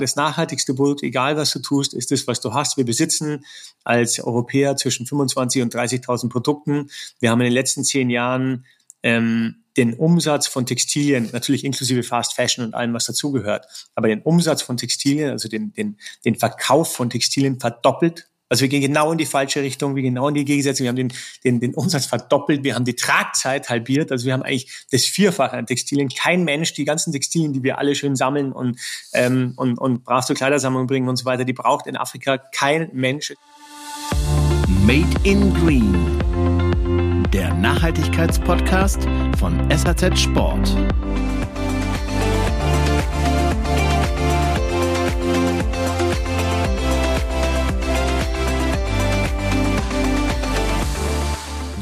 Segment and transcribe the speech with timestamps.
[0.00, 2.76] Das nachhaltigste Produkt, egal was du tust, ist das, was du hast.
[2.76, 3.44] Wir besitzen
[3.84, 6.90] als Europäer zwischen 25 und 30.000 Produkten.
[7.20, 8.64] Wir haben in den letzten zehn Jahren
[9.02, 14.22] ähm, den Umsatz von Textilien, natürlich inklusive Fast Fashion und allem, was dazugehört, aber den
[14.22, 18.28] Umsatz von Textilien, also den, den, den Verkauf von Textilien verdoppelt.
[18.50, 20.82] Also wir gehen genau in die falsche Richtung, wir gehen genau in die Gegensätze.
[20.82, 21.12] Wir haben den,
[21.44, 24.10] den, den Umsatz verdoppelt, wir haben die Tragzeit halbiert.
[24.10, 26.08] Also wir haben eigentlich das Vierfache an Textilien.
[26.08, 28.76] Kein Mensch, die ganzen Textilien, die wir alle schön sammeln und,
[29.12, 32.90] ähm, und, und brav zur Kleidersammlung bringen und so weiter, die braucht in Afrika kein
[32.92, 33.32] Mensch.
[34.84, 36.20] Made in Green
[37.32, 39.06] der Nachhaltigkeitspodcast
[39.38, 40.76] von SAZ Sport.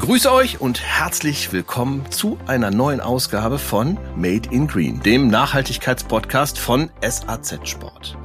[0.09, 6.57] Grüße euch und herzlich willkommen zu einer neuen Ausgabe von Made in Green, dem Nachhaltigkeitspodcast
[6.57, 8.17] von SAZ Sport.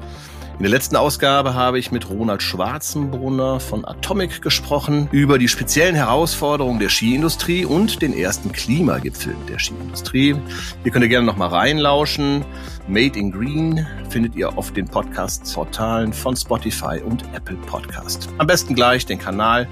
[0.57, 5.97] In der letzten Ausgabe habe ich mit Ronald Schwarzenbrunner von Atomic gesprochen über die speziellen
[5.97, 10.37] Herausforderungen der Skiindustrie und den ersten Klimagipfel der Skiindustrie.
[10.85, 12.45] Hier könnt ihr gerne noch mal reinlauschen.
[12.87, 18.29] Made in Green findet ihr auf den Podcast-Portalen von Spotify und Apple Podcast.
[18.39, 19.67] Am besten gleich den Kanal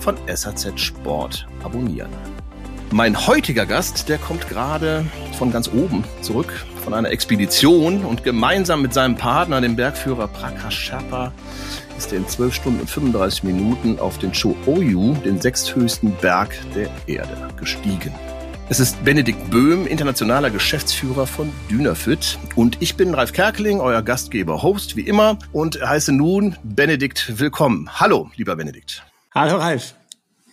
[0.00, 2.10] von SAZ Sport abonnieren.
[2.90, 5.06] Mein heutiger Gast, der kommt gerade
[5.38, 10.78] von ganz oben zurück, von einer Expedition und gemeinsam mit seinem Partner, dem Bergführer Prakash
[10.78, 11.32] Sherpa,
[11.96, 16.90] ist er in 12 Stunden und 35 Minuten auf den Cho-Oyu, den sechsthöchsten Berg der
[17.06, 18.12] Erde, gestiegen.
[18.68, 22.38] Es ist Benedikt Böhm, internationaler Geschäftsführer von Dynafit.
[22.54, 27.88] Und ich bin Ralf Kerkeling, euer Gastgeber, Host wie immer und heiße nun Benedikt willkommen.
[27.98, 29.04] Hallo, lieber Benedikt.
[29.34, 29.94] Hallo Ralf,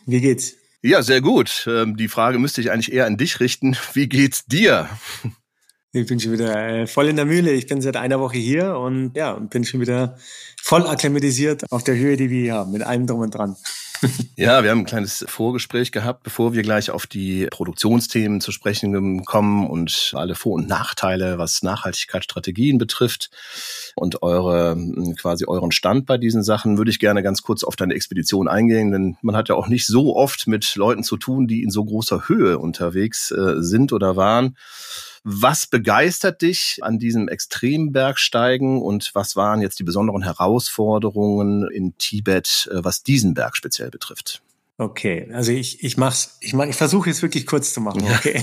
[0.06, 0.54] wie geht's?
[0.82, 1.68] Ja, sehr gut.
[1.68, 3.76] Ähm, die Frage müsste ich eigentlich eher an dich richten.
[3.94, 4.88] Wie geht's dir?
[5.94, 7.52] Ich bin schon wieder äh, voll in der Mühle.
[7.52, 10.16] Ich bin seit einer Woche hier und ja, bin schon wieder
[10.62, 13.58] voll akklimatisiert auf der Höhe, die wir hier haben, mit allem drum und dran.
[14.36, 19.24] Ja, wir haben ein kleines Vorgespräch gehabt, bevor wir gleich auf die Produktionsthemen zu sprechen
[19.26, 23.30] kommen und alle Vor- und Nachteile, was Nachhaltigkeitsstrategien betrifft
[23.96, 24.76] und eure
[25.20, 28.92] quasi euren Stand bei diesen Sachen, würde ich gerne ganz kurz auf deine Expedition eingehen,
[28.92, 31.86] denn man hat ja auch nicht so oft mit Leuten zu tun, die in so
[31.86, 34.56] großer Höhe unterwegs äh, sind oder waren.
[35.24, 42.70] Was begeistert dich an diesem Extrembergsteigen und was waren jetzt die besonderen Herausforderungen in Tibet,
[42.72, 44.42] äh, was diesen Berg speziell betrifft?
[44.82, 48.42] Okay, also ich, ich mach's, ich mach, ich versuche jetzt wirklich kurz zu machen, okay.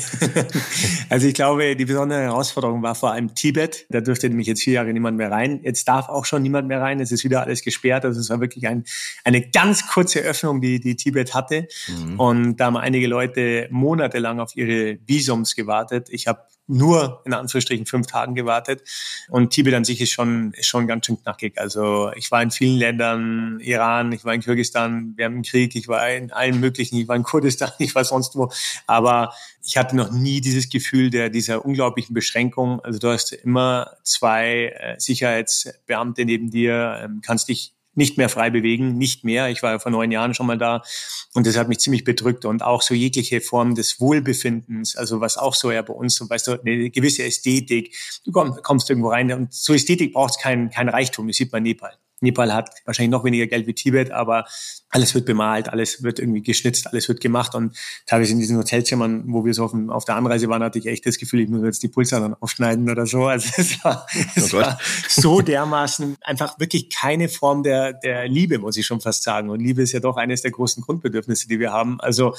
[1.09, 3.87] also ich glaube, die besondere Herausforderung war vor allem Tibet.
[3.89, 5.59] Da dürfte nämlich jetzt vier Jahre niemand mehr rein.
[5.65, 7.01] Jetzt darf auch schon niemand mehr rein.
[7.01, 8.05] Es ist wieder alles gesperrt.
[8.05, 8.85] Also es war wirklich ein,
[9.25, 11.67] eine ganz kurze Öffnung, die, die Tibet hatte.
[11.89, 12.21] Mhm.
[12.21, 16.07] Und da haben einige Leute monatelang auf ihre Visums gewartet.
[16.09, 18.83] Ich habe nur in Anführungsstrichen fünf Tagen gewartet.
[19.29, 21.59] Und Tibet an sich ist schon, ist schon ganz schön knackig.
[21.59, 25.75] Also ich war in vielen Ländern, Iran, ich war in Kirgistan, wir haben einen Krieg,
[25.75, 28.51] ich war in allen möglichen, ich war in Kurdistan, ich war sonst wo.
[28.87, 29.33] Aber
[29.65, 32.81] ich hatte noch nie dieses Gefühl der, dieser unglaublichen Beschränkung.
[32.81, 38.49] Also du hast immer zwei äh, Sicherheitsbeamte neben dir, ähm, kannst dich nicht mehr frei
[38.49, 39.51] bewegen, nicht mehr.
[39.51, 40.83] Ich war ja vor neun Jahren schon mal da
[41.35, 45.37] und das hat mich ziemlich bedrückt und auch so jegliche Form des Wohlbefindens, also was
[45.37, 47.95] auch so ja bei uns, so, weißt du, eine gewisse Ästhetik.
[48.25, 51.93] Du kommst irgendwo rein und zur Ästhetik brauchst kein, kein Reichtum, das sieht man Nepal.
[52.21, 54.47] Nepal hat wahrscheinlich noch weniger Geld wie Tibet, aber
[54.91, 59.25] alles wird bemalt, alles wird irgendwie geschnitzt, alles wird gemacht und teilweise in diesen Hotelzimmern,
[59.27, 61.63] wo wir so auf, auf der Anreise waren, hatte ich echt das Gefühl, ich muss
[61.63, 63.27] jetzt die Pulsadern aufschneiden oder so.
[63.27, 64.79] Also es war, es oh war
[65.09, 69.51] so dermaßen einfach wirklich keine Form der, der Liebe, muss ich schon fast sagen.
[69.51, 72.01] Und Liebe ist ja doch eines der großen Grundbedürfnisse, die wir haben.
[72.01, 72.35] Also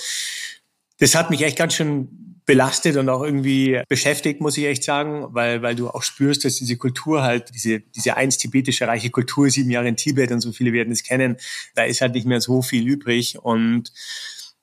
[1.00, 5.28] das hat mich echt ganz schön belastet und auch irgendwie beschäftigt, muss ich echt sagen,
[5.36, 9.52] weil, weil du auch spürst, dass diese Kultur halt, diese, diese einst tibetische reiche Kultur,
[9.52, 11.38] sieben Jahre in Tibet und so viele werden es kennen,
[11.76, 13.94] da ist halt nicht mehr so viel übrig und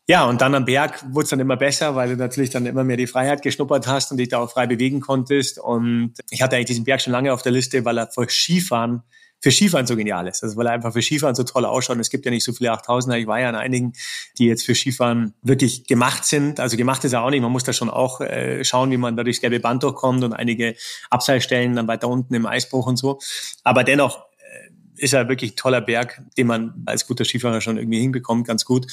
[0.09, 2.83] ja, und dann am Berg wurde es dann immer besser, weil du natürlich dann immer
[2.83, 5.59] mehr die Freiheit geschnuppert hast und dich da auch frei bewegen konntest.
[5.59, 9.03] Und ich hatte eigentlich diesen Berg schon lange auf der Liste, weil er vor Skifahren
[9.47, 10.43] für Skifahren so genial ist.
[10.43, 11.95] Also weil er einfach für Skifahren so toll ausschaut.
[11.95, 13.17] Und es gibt ja nicht so viele 8000er.
[13.17, 13.93] Ich war ja an einigen,
[14.39, 16.59] die jetzt für Skifahren wirklich gemacht sind.
[16.59, 17.43] Also gemacht ist er auch nicht.
[17.43, 20.33] Man muss da schon auch äh, schauen, wie man da durchs gelbe Band durchkommt und
[20.33, 20.75] einige
[21.11, 23.21] Abseilstellen dann weiter unten im Eisbruch und so.
[23.63, 27.77] Aber dennoch äh, ist er wirklich ein toller Berg, den man als guter Skifahrer schon
[27.77, 28.89] irgendwie hinbekommt, ganz gut.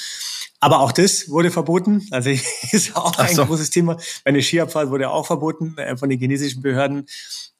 [0.60, 2.08] Aber auch das wurde verboten.
[2.12, 2.30] Also
[2.72, 3.48] ist auch ein so.
[3.48, 3.98] großes Thema.
[4.24, 7.08] Meine Skiabfahrt wurde auch verboten äh, von den chinesischen Behörden.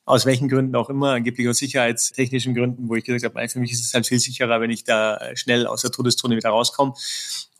[0.06, 3.72] Aus welchen Gründen auch immer, angeblich aus sicherheitstechnischen Gründen, wo ich gesagt habe, für mich
[3.72, 6.94] ist es halt viel sicherer, wenn ich da schnell aus der Todeszone wieder rauskomme.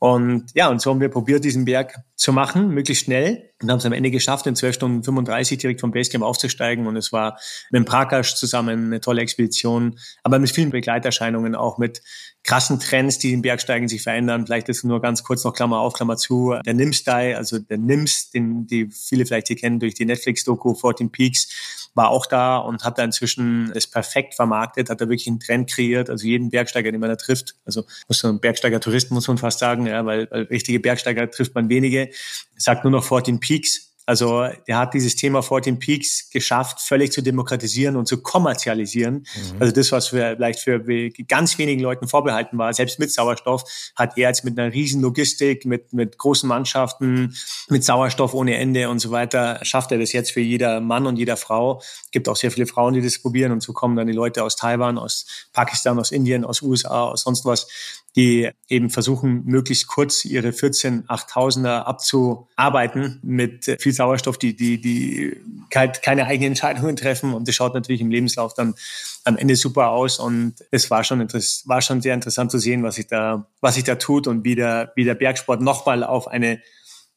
[0.04, 3.52] Und ja, und so haben wir probiert, diesen Berg zu machen, möglichst schnell.
[3.62, 6.88] Und haben es am Ende geschafft, in 12 Stunden 35 direkt vom Basecamp aufzusteigen.
[6.88, 7.40] Und es war
[7.72, 12.02] mit dem Prakash zusammen eine tolle Expedition, aber mit vielen Begleiterscheinungen, auch mit
[12.44, 14.46] krassen Trends, die im Bergsteigen sich verändern.
[14.46, 16.54] Vielleicht ist nur ganz kurz noch Klammer auf, Klammer zu.
[16.66, 21.12] Der Nims-Style, also der Nims, den die viele vielleicht hier kennen durch die Netflix-Doku 14
[21.12, 25.40] Peaks, war auch da und hat da inzwischen es perfekt vermarktet, hat da wirklich einen
[25.40, 26.10] Trend kreiert.
[26.10, 29.60] Also jeden Bergsteiger, den man da trifft, also muss so ein Bergsteiger-Tourist, muss man fast
[29.60, 32.10] sagen, ja, weil, weil richtige Bergsteiger trifft man wenige,
[32.58, 37.22] sagt nur noch 14 Peaks also der hat dieses Thema 14 Peaks geschafft, völlig zu
[37.22, 39.26] demokratisieren und zu kommerzialisieren.
[39.36, 39.62] Mhm.
[39.62, 40.82] Also das, was für, vielleicht für
[41.28, 43.64] ganz wenigen Leuten vorbehalten war, selbst mit Sauerstoff,
[43.96, 47.36] hat er jetzt mit einer riesen Logistik, mit, mit großen Mannschaften,
[47.70, 51.18] mit Sauerstoff ohne Ende und so weiter, schafft er das jetzt für jeder Mann und
[51.18, 51.80] jeder Frau.
[52.04, 54.44] Es gibt auch sehr viele Frauen, die das probieren und so kommen dann die Leute
[54.44, 57.68] aus Taiwan, aus Pakistan, aus Indien, aus USA, aus sonst was,
[58.16, 65.38] die eben versuchen, möglichst kurz ihre 14 8000er abzuarbeiten mit viel Sauerstoff, die, die, die
[65.74, 67.34] halt keine eigenen Entscheidungen treffen.
[67.34, 68.76] Und das schaut natürlich im Lebenslauf dann
[69.24, 70.20] am Ende super aus.
[70.20, 73.84] Und es war schon, war schon sehr interessant zu sehen, was sich da, was sich
[73.84, 76.62] da tut und wie der, wie der Bergsport nochmal auf eine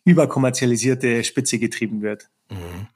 [0.04, 2.28] überkommerzialisierte Spitze getrieben wird.
[2.48, 2.88] Mhm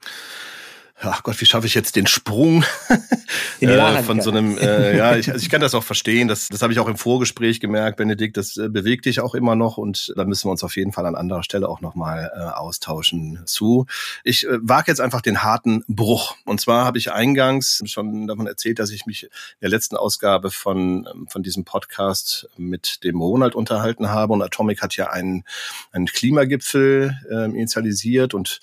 [1.03, 2.63] ach Gott, wie schaffe ich jetzt den Sprung
[3.59, 6.61] äh, von so einem, äh, ja, ich, also ich kann das auch verstehen, das, das
[6.61, 10.13] habe ich auch im Vorgespräch gemerkt, Benedikt, das äh, bewegt dich auch immer noch und
[10.15, 13.85] da müssen wir uns auf jeden Fall an anderer Stelle auch nochmal äh, austauschen zu.
[14.23, 18.47] Ich äh, wage jetzt einfach den harten Bruch und zwar habe ich eingangs schon davon
[18.47, 19.29] erzählt, dass ich mich in
[19.61, 24.81] der letzten Ausgabe von, ähm, von diesem Podcast mit dem Ronald unterhalten habe und Atomic
[24.81, 25.43] hat ja einen,
[25.91, 28.59] einen Klimagipfel äh, initialisiert und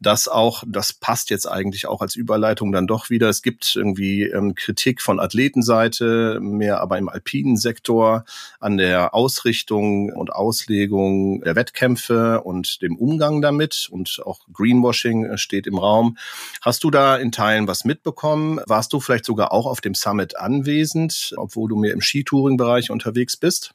[0.00, 3.28] das auch, das passt jetzt eigentlich auch als Überleitung dann doch wieder.
[3.28, 8.24] Es gibt irgendwie ähm, Kritik von Athletenseite, mehr aber im alpinen Sektor
[8.60, 15.38] an der Ausrichtung und Auslegung der Wettkämpfe und dem Umgang damit und auch Greenwashing äh,
[15.38, 16.16] steht im Raum.
[16.62, 18.60] Hast du da in Teilen was mitbekommen?
[18.66, 23.36] Warst du vielleicht sogar auch auf dem Summit anwesend, obwohl du mehr im Skitouring-Bereich unterwegs
[23.36, 23.74] bist?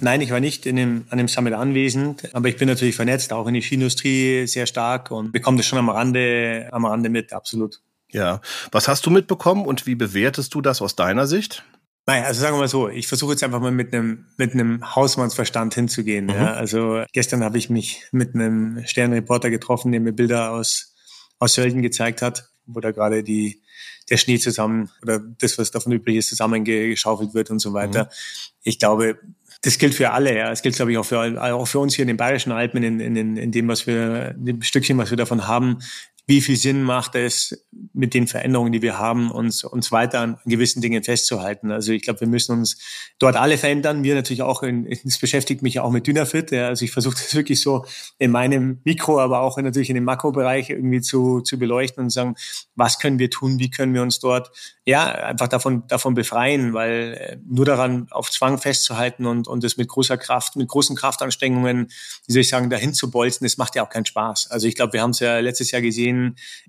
[0.00, 3.32] Nein, ich war nicht in dem, an dem Summit anwesend, aber ich bin natürlich vernetzt,
[3.32, 7.32] auch in die Skiindustrie sehr stark und bekomme das schon am Rande, am Rande mit,
[7.32, 7.80] absolut.
[8.10, 8.40] Ja.
[8.72, 11.64] Was hast du mitbekommen und wie bewertest du das aus deiner Sicht?
[12.06, 14.96] Naja, also sagen wir mal so, ich versuche jetzt einfach mal mit einem, mit einem
[14.96, 16.26] Hausmannsverstand hinzugehen.
[16.26, 16.30] Mhm.
[16.30, 16.52] Ja.
[16.54, 20.96] Also gestern habe ich mich mit einem Sternreporter getroffen, der mir Bilder aus,
[21.38, 23.62] aus Sölden gezeigt hat, wo da gerade die,
[24.08, 28.04] der Schnee zusammen oder das, was davon übrig ist, zusammengeschaufelt wird und so weiter.
[28.04, 28.08] Mhm.
[28.64, 29.18] Ich glaube,
[29.62, 30.50] das gilt für alle, ja.
[30.50, 33.00] Es gilt, glaube ich, auch für, auch für uns hier in den Bayerischen Alpen, in,
[33.00, 35.78] in, in dem, was wir, dem Stückchen, was wir davon haben,
[36.30, 40.38] wie viel Sinn macht es mit den Veränderungen, die wir haben, uns, uns weiter an
[40.46, 41.72] gewissen Dingen festzuhalten.
[41.72, 42.78] Also ich glaube, wir müssen uns
[43.18, 44.04] dort alle verändern.
[44.04, 44.62] Wir natürlich auch,
[45.04, 46.52] es beschäftigt mich auch mit Dynafit.
[46.52, 47.84] Ja, also ich versuche das wirklich so
[48.18, 52.36] in meinem Mikro, aber auch natürlich in dem Makrobereich irgendwie zu, zu beleuchten und sagen,
[52.76, 54.52] was können wir tun, wie können wir uns dort
[54.84, 59.76] ja einfach davon, davon befreien, weil äh, nur daran auf Zwang festzuhalten und, und das
[59.76, 61.88] mit großer Kraft, mit großen Kraftanstrengungen,
[62.26, 64.50] wie soll ich sagen, dahin zu bolzen, das macht ja auch keinen Spaß.
[64.50, 66.19] Also ich glaube, wir haben es ja letztes Jahr gesehen,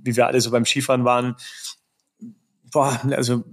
[0.01, 1.35] wie wir alle so beim Skifahren waren.
[2.71, 3.43] Boah, also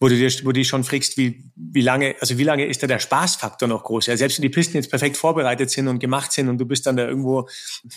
[0.00, 2.82] wo du dir, wo du dich schon fragst, wie, wie lange, also wie lange ist
[2.82, 4.06] da der Spaßfaktor noch groß?
[4.06, 6.86] Ja, selbst wenn die Pisten jetzt perfekt vorbereitet sind und gemacht sind und du bist
[6.86, 7.48] dann da irgendwo,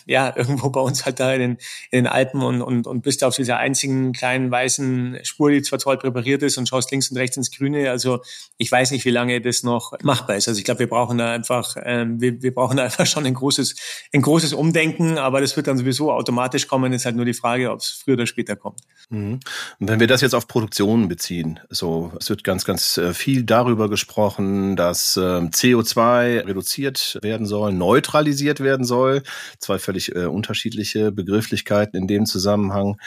[0.06, 1.52] ja, irgendwo bei uns halt da in den,
[1.92, 5.62] in den Alpen und, und, und bist da auf dieser einzigen kleinen weißen Spur, die
[5.62, 7.92] zwar toll präpariert ist und schaust links und rechts ins Grüne.
[7.92, 8.22] Also
[8.58, 10.48] ich weiß nicht, wie lange das noch machbar ist.
[10.48, 13.36] Also ich glaube, wir brauchen da einfach, ähm, wir, wir brauchen da einfach schon ein
[13.36, 13.75] großes,
[14.12, 16.94] ein großes Umdenken, aber das wird dann sowieso automatisch kommen.
[16.94, 18.80] Ist halt nur die Frage, ob es früher oder später kommt.
[19.10, 19.39] Mhm.
[19.80, 23.44] Und wenn wir das jetzt auf Produktionen beziehen, so, es wird ganz, ganz äh, viel
[23.51, 29.24] darüber gesprochen, dass ähm, CO2 reduziert werden soll, neutralisiert werden soll.
[29.60, 33.00] Zwei völlig äh, unterschiedliche Begrifflichkeiten in dem Zusammenhang.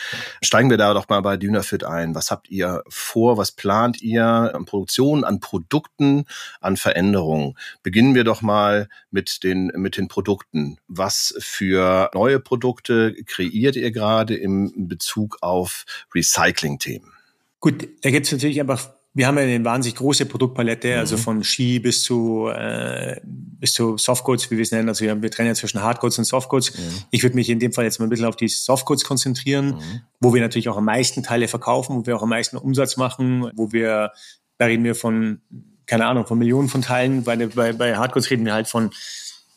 [0.43, 2.15] Steigen wir da doch mal bei Dynafit ein.
[2.15, 3.39] Was habt ihr vor?
[3.39, 6.27] Was plant ihr an Produktion, an Produkten,
[6.61, 7.57] an Veränderungen?
[7.83, 10.77] Beginnen wir doch mal mit den, mit den Produkten.
[10.89, 17.13] Was für neue Produkte kreiert ihr gerade im Bezug auf Recycling-Themen?
[17.61, 20.99] Gut, da gibt es natürlich einfach, wir haben ja eine wahnsinnig große Produktpalette, mhm.
[20.99, 24.89] also von Ski bis zu äh, bis zu Softcodes, wie wir es nennen.
[24.89, 26.77] Also wir, wir trennen ja zwischen Hardcodes und Softcodes.
[26.77, 27.05] Mhm.
[27.11, 30.01] Ich würde mich in dem Fall jetzt mal ein bisschen auf die Softcodes konzentrieren, mhm.
[30.21, 33.51] wo wir natürlich auch am meisten Teile verkaufen, wo wir auch am meisten Umsatz machen,
[33.55, 34.11] wo wir,
[34.59, 35.41] da reden wir von,
[35.87, 37.23] keine Ahnung, von Millionen von Teilen.
[37.23, 38.91] Bei, bei, bei Hardcodes reden wir halt von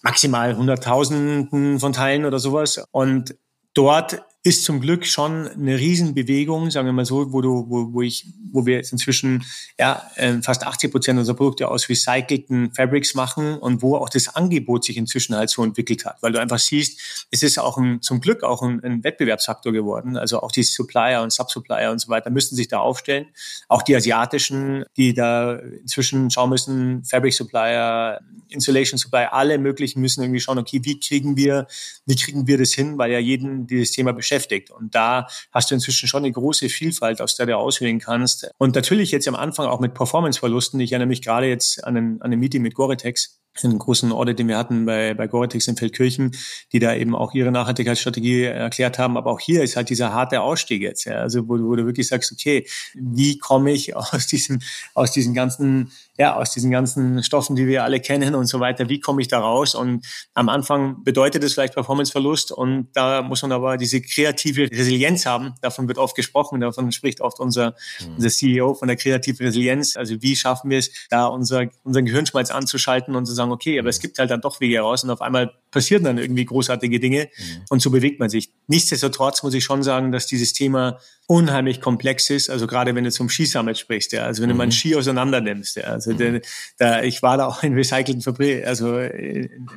[0.04, 2.86] maximal Hunderttausenden von Teilen oder sowas.
[2.92, 3.36] Und
[3.74, 8.02] dort ist zum Glück schon eine Riesenbewegung, sagen wir mal so, wo du, wo, wo
[8.02, 9.44] ich, wo wir jetzt inzwischen
[9.78, 14.34] ja äh, fast 80 Prozent unserer Produkte aus recycelten Fabrics machen und wo auch das
[14.34, 18.02] Angebot sich inzwischen halt so entwickelt hat, weil du einfach siehst, es ist auch ein,
[18.02, 20.16] zum Glück auch ein, ein Wettbewerbsfaktor geworden.
[20.16, 23.26] Also auch die Supplier und Subsupplier und so weiter müssten sich da aufstellen.
[23.68, 30.22] Auch die asiatischen, die da inzwischen schauen müssen, Fabric Supplier, Insulation Supplier, alle möglichen müssen
[30.22, 31.68] irgendwie schauen, okay, wie kriegen wir,
[32.06, 34.37] wie kriegen wir das hin, weil ja jeden dieses Thema beschäftigt.
[34.72, 38.50] Und da hast du inzwischen schon eine große Vielfalt, aus der du auswählen kannst.
[38.58, 40.80] Und natürlich jetzt am Anfang auch mit Performance-Verlusten.
[40.80, 44.40] Ich erinnere mich gerade jetzt an ein, an ein Meeting mit Gore-Tex, einen großen Audit,
[44.40, 46.32] den wir hatten bei, bei Gore-Tex in Feldkirchen,
[46.72, 49.18] die da eben auch ihre Nachhaltigkeitsstrategie erklärt haben.
[49.18, 51.16] Aber auch hier ist halt dieser harte Ausstieg jetzt, ja.
[51.16, 54.60] Also wo, wo du wirklich sagst, okay, wie komme ich aus diesem,
[54.94, 58.90] aus diesen ganzen ja, aus diesen ganzen Stoffen, die wir alle kennen und so weiter,
[58.90, 59.76] wie komme ich da raus?
[59.76, 65.26] Und am Anfang bedeutet es vielleicht Performanceverlust und da muss man aber diese kreative Resilienz
[65.26, 65.54] haben.
[65.62, 68.16] Davon wird oft gesprochen, davon spricht oft unser, mhm.
[68.16, 69.96] unser CEO von der kreativen Resilienz.
[69.96, 73.90] Also wie schaffen wir es, da unser, unseren Gehirnschmalz anzuschalten und zu sagen, okay, aber
[73.90, 77.30] es gibt halt dann doch Wege raus und auf einmal passieren dann irgendwie großartige Dinge
[77.38, 77.62] mhm.
[77.70, 78.52] und so bewegt man sich.
[78.68, 82.50] Nichtsdestotrotz muss ich schon sagen, dass dieses Thema unheimlich komplex ist.
[82.50, 84.54] Also gerade wenn du zum Skisummit sprichst, ja, also wenn mhm.
[84.54, 86.18] du mal einen Ski auseinander nimmst, ja, also mhm.
[86.18, 86.42] der,
[86.78, 89.68] da, ich war da auch in recycelten Fabriken, also in,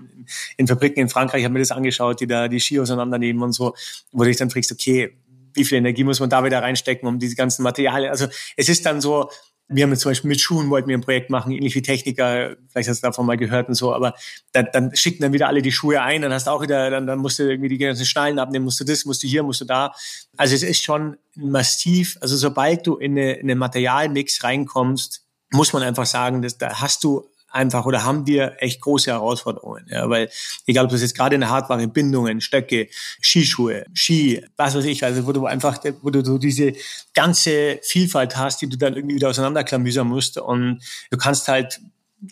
[0.56, 3.74] in, Fabriken in Frankreich, habe mir das angeschaut, die da die Ski auseinandernehmen und so,
[4.12, 5.12] wo du dich dann fragst, okay,
[5.54, 8.10] wie viel Energie muss man da wieder reinstecken, um diese ganzen Materialien.
[8.10, 9.30] Also es ist dann so,
[9.72, 12.56] wir haben jetzt zum Beispiel mit Schuhen wollten wir ein Projekt machen, ähnlich wie Techniker,
[12.68, 14.14] vielleicht hast du davon mal gehört und so, aber
[14.52, 17.06] dann, dann schicken dann wieder alle die Schuhe ein, dann hast du auch wieder, dann,
[17.06, 19.60] dann musst du irgendwie die ganzen Schnallen abnehmen, musst du das, musst du hier, musst
[19.60, 19.92] du da.
[20.36, 25.72] Also es ist schon massiv, also sobald du in, eine, in einen Materialmix reinkommst, muss
[25.72, 29.86] man einfach sagen, dass da hast du einfach oder haben wir echt große Herausforderungen.
[29.88, 30.30] Ja, weil
[30.66, 32.88] egal, ob das jetzt gerade in der Hardware, Bindungen, Stöcke,
[33.20, 36.72] Skischuhe, Ski, was weiß ich, also wo du einfach, wo du so diese
[37.14, 40.80] ganze Vielfalt hast, die du dann irgendwie wieder auseinanderklamüsern musst und
[41.10, 41.80] du kannst halt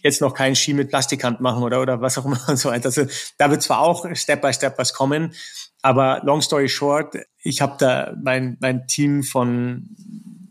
[0.02, 2.86] jetzt noch keinen Ski mit Plastikhand machen oder, oder was auch immer und so weiter.
[2.86, 3.06] Also
[3.38, 5.32] da wird zwar auch Step by Step was kommen,
[5.82, 9.88] aber long story short, ich habe da mein, mein Team von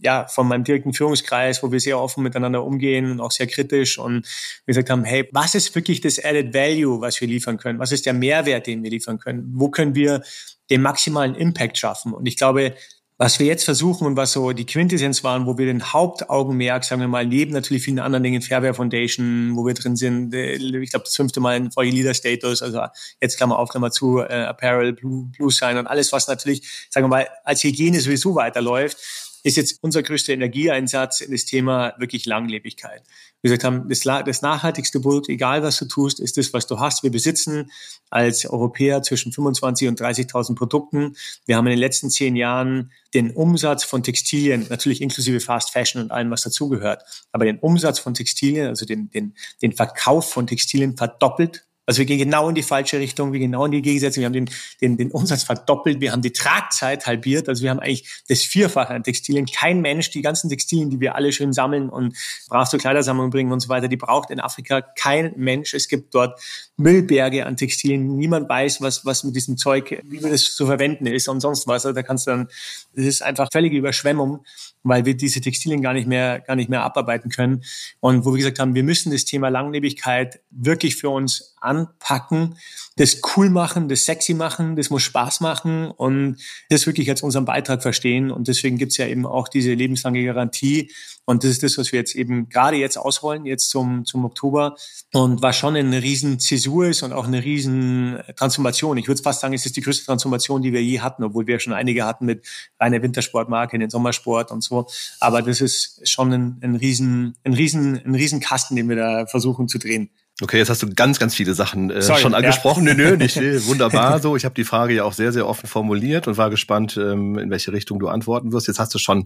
[0.02, 3.98] ja, von meinem direkten Führungskreis, wo wir sehr offen miteinander umgehen und auch sehr kritisch
[3.98, 4.28] und
[4.66, 7.80] wir gesagt haben, hey, was ist wirklich das Added Value, was wir liefern können?
[7.80, 9.52] Was ist der Mehrwert, den wir liefern können?
[9.54, 10.24] Wo können wir
[10.70, 12.14] den maximalen Impact schaffen?
[12.14, 12.76] Und ich glaube,
[13.20, 17.02] was wir jetzt versuchen und was so die Quintessenz waren, wo wir den Hauptaugenmerk, sagen
[17.02, 20.92] wir mal, neben natürlich vielen anderen Dingen, Fairware Foundation, wo wir drin sind, äh, ich
[20.92, 22.82] glaube das fünfte Mal in VE Leader Status, also
[23.20, 27.06] jetzt Klammer auf, Klammer zu, äh, Apparel, Blue, Blue Sign und alles, was natürlich, sagen
[27.06, 28.98] wir mal, als Hygiene sowieso weiterläuft,
[29.44, 33.04] ist jetzt unser größter Energieeinsatz in das Thema wirklich Langlebigkeit.
[33.42, 36.80] Wir gesagt haben, das, das nachhaltigste Produkt, egal was du tust, ist das, was du
[36.80, 37.04] hast.
[37.04, 37.72] Wir besitzen
[38.10, 41.16] als Europäer zwischen 25 und 30.000 Produkten.
[41.46, 46.02] Wir haben in den letzten zehn Jahren den Umsatz von Textilien, natürlich inklusive Fast Fashion
[46.02, 50.48] und allem, was dazugehört, aber den Umsatz von Textilien, also den, den, den Verkauf von
[50.48, 53.82] Textilien verdoppelt also wir gehen genau in die falsche Richtung, wir gehen genau in die
[53.82, 54.20] Gegensätze.
[54.20, 54.50] Wir haben den,
[54.82, 57.48] den, den Umsatz verdoppelt, wir haben die Tragzeit halbiert.
[57.48, 59.46] Also wir haben eigentlich das Vierfache an Textilien.
[59.46, 62.14] Kein Mensch, die ganzen Textilien, die wir alle schön sammeln und
[62.50, 65.74] brav zur Kleidersammlung bringen und so weiter, die braucht in Afrika kein Mensch.
[65.74, 66.38] Es gibt dort
[66.76, 68.18] Müllberge an Textilien.
[68.18, 71.86] Niemand weiß, was, was mit diesem Zeug, wie das zu verwenden ist und sonst was.
[71.86, 72.50] Also da kannst du dann,
[72.96, 74.44] das ist einfach völlige Überschwemmung
[74.88, 77.64] weil wir diese Textilien gar nicht mehr, gar nicht mehr abarbeiten können.
[78.00, 82.56] Und wo wir gesagt haben, wir müssen das Thema Langlebigkeit wirklich für uns anpacken,
[82.98, 86.38] das cool machen, das sexy machen, das muss Spaß machen und
[86.70, 88.32] das wirklich als unseren Beitrag verstehen.
[88.32, 90.92] Und deswegen gibt's ja eben auch diese lebenslange Garantie.
[91.26, 94.78] Und das ist das, was wir jetzt eben gerade jetzt ausrollen, jetzt zum, zum Oktober.
[95.14, 98.98] Und was schon eine riesen Zäsur ist und auch eine riesen Transformation.
[98.98, 101.60] Ich würde fast sagen, es ist die größte Transformation, die wir je hatten, obwohl wir
[101.60, 102.48] schon einige hatten mit
[102.80, 104.77] reiner Wintersportmarke, in den Sommersport und so.
[105.20, 109.26] Aber das ist schon ein, ein riesen, ein riesen, ein riesen Kasten, den wir da
[109.26, 110.10] versuchen zu drehen.
[110.40, 112.86] Okay, jetzt hast du ganz, ganz viele Sachen äh, Sorry, schon angesprochen.
[112.86, 112.94] Ja.
[112.94, 114.36] Nö, nö, nicht wunderbar so.
[114.36, 117.50] Ich habe die Frage ja auch sehr, sehr offen formuliert und war gespannt, ähm, in
[117.50, 118.68] welche Richtung du antworten wirst.
[118.68, 119.26] Jetzt hast du schon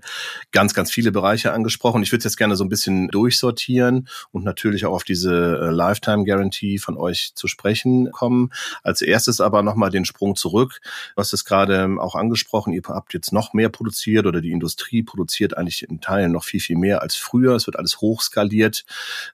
[0.53, 2.01] ganz, ganz viele Bereiche angesprochen.
[2.01, 6.23] Ich würde jetzt gerne so ein bisschen durchsortieren und natürlich auch auf diese äh, Lifetime
[6.23, 8.51] Guarantee von euch zu sprechen kommen.
[8.81, 10.79] Als erstes aber nochmal den Sprung zurück.
[11.15, 14.51] Du hast es gerade ähm, auch angesprochen, ihr habt jetzt noch mehr produziert oder die
[14.51, 17.53] Industrie produziert eigentlich in Teilen noch viel, viel mehr als früher.
[17.53, 18.85] Es wird alles hochskaliert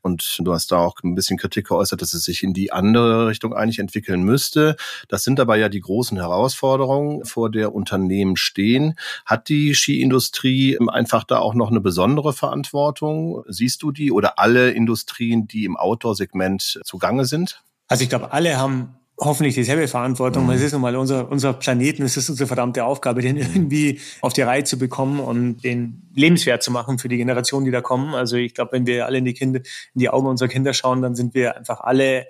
[0.01, 3.27] und du hast da auch ein bisschen Kritik geäußert, dass es sich in die andere
[3.27, 4.75] Richtung eigentlich entwickeln müsste.
[5.07, 8.97] Das sind aber ja die großen Herausforderungen, vor der Unternehmen stehen.
[9.25, 13.43] Hat die Skiindustrie einfach da auch noch eine besondere Verantwortung?
[13.47, 17.61] Siehst du die oder alle Industrien, die im Outdoor-Segment zugange sind?
[17.87, 20.45] Also ich glaube, alle haben hoffentlich dieselbe Verantwortung.
[20.45, 20.51] Mhm.
[20.51, 24.33] Es ist nun mal unser, unser Planeten, es ist unsere verdammte Aufgabe, den irgendwie auf
[24.33, 28.13] die Reihe zu bekommen und den lebenswert zu machen für die Generationen, die da kommen.
[28.13, 31.01] Also ich glaube, wenn wir alle in die Kinder, in die Augen unserer Kinder schauen,
[31.01, 32.27] dann sind wir einfach alle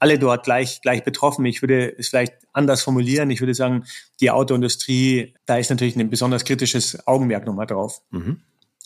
[0.00, 1.46] alle dort gleich, gleich betroffen.
[1.46, 3.30] Ich würde es vielleicht anders formulieren.
[3.30, 3.84] Ich würde sagen,
[4.20, 8.02] die Autoindustrie, da ist natürlich ein besonders kritisches Augenmerk nochmal drauf.
[8.10, 8.42] Mhm.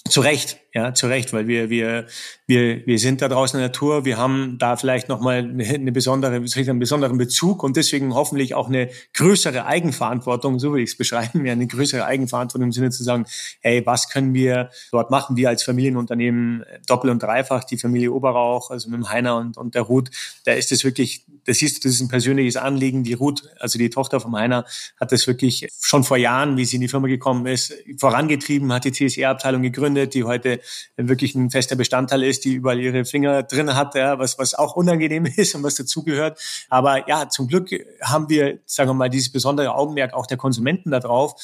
[0.08, 2.06] Zu Recht, ja, zu Recht, weil wir, wir,
[2.46, 6.34] wir, wir sind da draußen in der Natur, wir haben da vielleicht nochmal eine, besondere,
[6.34, 11.44] einen besonderen Bezug und deswegen hoffentlich auch eine größere Eigenverantwortung, so will ich es beschreiben,
[11.44, 13.26] ja, eine größere Eigenverantwortung im Sinne zu sagen,
[13.60, 15.36] hey, was können wir dort machen?
[15.36, 19.74] Wir als Familienunternehmen doppelt und dreifach, die Familie Oberrauch, also mit dem Heiner und, und
[19.74, 20.10] der Ruth,
[20.44, 23.04] da ist es wirklich, das ist, das ist ein persönliches Anliegen.
[23.04, 24.64] Die Ruth, also die Tochter vom Heiner,
[25.00, 28.84] hat das wirklich schon vor Jahren, wie sie in die Firma gekommen ist, vorangetrieben, hat
[28.84, 30.60] die CSR-Abteilung gegründet, die heute
[30.96, 34.76] wirklich ein fester Bestandteil ist, die überall ihre Finger drin hat, ja, was, was auch
[34.76, 36.38] unangenehm ist und was dazugehört.
[36.68, 37.70] Aber ja, zum Glück
[38.02, 41.34] haben wir, sagen wir mal, dieses besondere Augenmerk auch der Konsumenten darauf.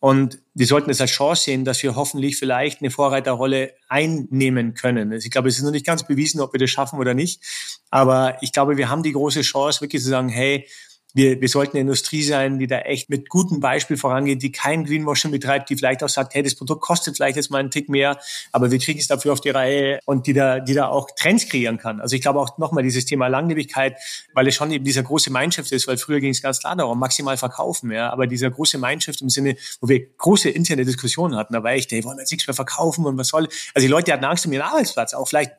[0.00, 5.12] Und wir sollten es als Chance sehen, dass wir hoffentlich vielleicht eine Vorreiterrolle einnehmen können.
[5.12, 7.40] Also ich glaube, es ist noch nicht ganz bewiesen, ob wir das schaffen oder nicht.
[7.88, 10.66] Aber ich glaube, wir haben die große Chance, wirklich zu sagen, hey,
[11.14, 14.84] wir, wir sollten eine Industrie sein, die da echt mit gutem Beispiel vorangeht, die kein
[14.84, 17.88] Greenwashing betreibt, die vielleicht auch sagt, hey, das Produkt kostet vielleicht jetzt mal einen Tick
[17.88, 18.18] mehr,
[18.50, 21.48] aber wir kriegen es dafür auf die Reihe und die da, die da auch Trends
[21.48, 22.00] kreieren kann.
[22.00, 23.96] Also ich glaube auch nochmal dieses Thema Langlebigkeit,
[24.34, 26.98] weil es schon eben dieser große Mindshift ist, weil früher ging es ganz klar darum,
[26.98, 31.52] maximal verkaufen, ja, aber dieser große Mindshift im Sinne, wo wir große interne Diskussionen hatten,
[31.52, 33.90] da war ich, hey, wollen wir jetzt nichts mehr verkaufen und was soll, also die
[33.90, 35.52] Leute hatten Angst um ihren Arbeitsplatz, auch vielleicht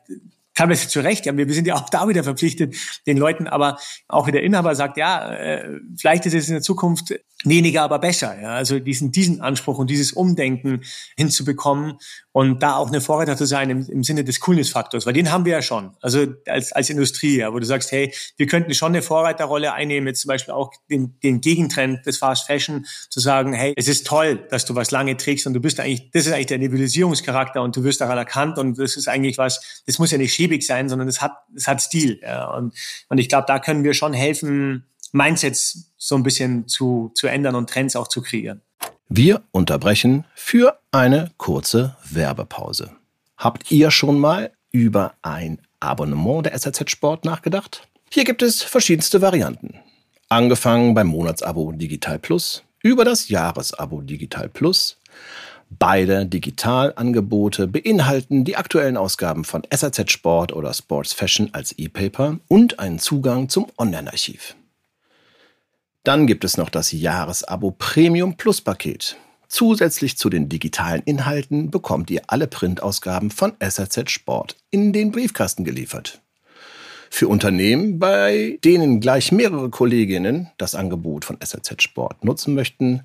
[0.54, 4.26] teilweise zu Recht, ja, wir sind ja auch da wieder verpflichtet, den Leuten, aber auch
[4.26, 8.40] wie der Inhaber sagt, ja, äh, vielleicht ist es in der Zukunft weniger, aber besser.
[8.40, 8.54] Ja?
[8.54, 10.82] Also diesen, diesen Anspruch und dieses Umdenken
[11.16, 11.98] hinzubekommen
[12.32, 15.44] und da auch eine Vorreiter zu sein im, im Sinne des Coolness-Faktors, weil den haben
[15.44, 18.92] wir ja schon, also als, als Industrie, ja, wo du sagst, hey, wir könnten schon
[18.92, 23.52] eine Vorreiterrolle einnehmen, jetzt zum Beispiel auch den, den Gegentrend des Fast Fashion, zu sagen,
[23.52, 26.32] hey, es ist toll, dass du was lange trägst und du bist eigentlich, das ist
[26.32, 30.10] eigentlich der Nebulisierungscharakter und du wirst daran erkannt und das ist eigentlich was, das muss
[30.10, 32.20] ja nicht schäbig sein, sondern es hat, es hat Stil.
[32.22, 32.50] Ja?
[32.52, 32.74] Und,
[33.08, 37.54] und ich glaube, da können wir schon helfen, Mindsets so ein bisschen zu, zu ändern
[37.54, 38.60] und Trends auch zu kreieren.
[39.08, 42.90] Wir unterbrechen für eine kurze Werbepause.
[43.36, 47.86] Habt ihr schon mal über ein Abonnement der SRZ Sport nachgedacht?
[48.10, 49.78] Hier gibt es verschiedenste Varianten.
[50.28, 54.98] Angefangen beim Monatsabo Digital Plus, über das Jahresabo Digital Plus.
[55.78, 62.78] Beide Digitalangebote beinhalten die aktuellen Ausgaben von SRZ Sport oder Sports Fashion als E-Paper und
[62.78, 64.54] einen Zugang zum Online-Archiv.
[66.04, 69.16] Dann gibt es noch das Jahresabo Premium Plus Paket.
[69.48, 75.64] Zusätzlich zu den digitalen Inhalten bekommt ihr alle Printausgaben von SRZ Sport in den Briefkasten
[75.64, 76.20] geliefert.
[77.10, 83.02] Für Unternehmen, bei denen gleich mehrere Kolleginnen das Angebot von SRZ Sport nutzen möchten,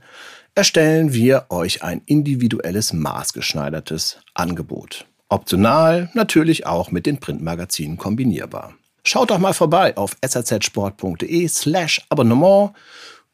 [0.60, 5.06] erstellen wir euch ein individuelles maßgeschneidertes Angebot.
[5.30, 8.74] Optional natürlich auch mit den Printmagazinen kombinierbar.
[9.06, 12.74] Schaut doch mal vorbei auf srzsport.de slash Abonnement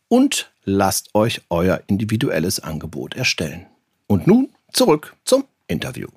[0.08, 3.66] und lasst euch euer individuelles Angebot erstellen.
[4.06, 6.10] Und nun zurück zum Interview.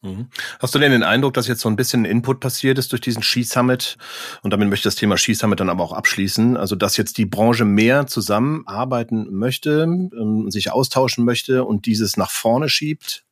[0.00, 0.28] Mhm.
[0.60, 3.22] Hast du denn den Eindruck, dass jetzt so ein bisschen Input passiert ist durch diesen
[3.22, 3.96] Ski-Summit?
[4.42, 6.56] Und damit möchte ich das Thema Ski-Summit dann aber auch abschließen.
[6.56, 12.30] Also, dass jetzt die Branche mehr zusammenarbeiten möchte, ähm, sich austauschen möchte und dieses nach
[12.30, 13.24] vorne schiebt?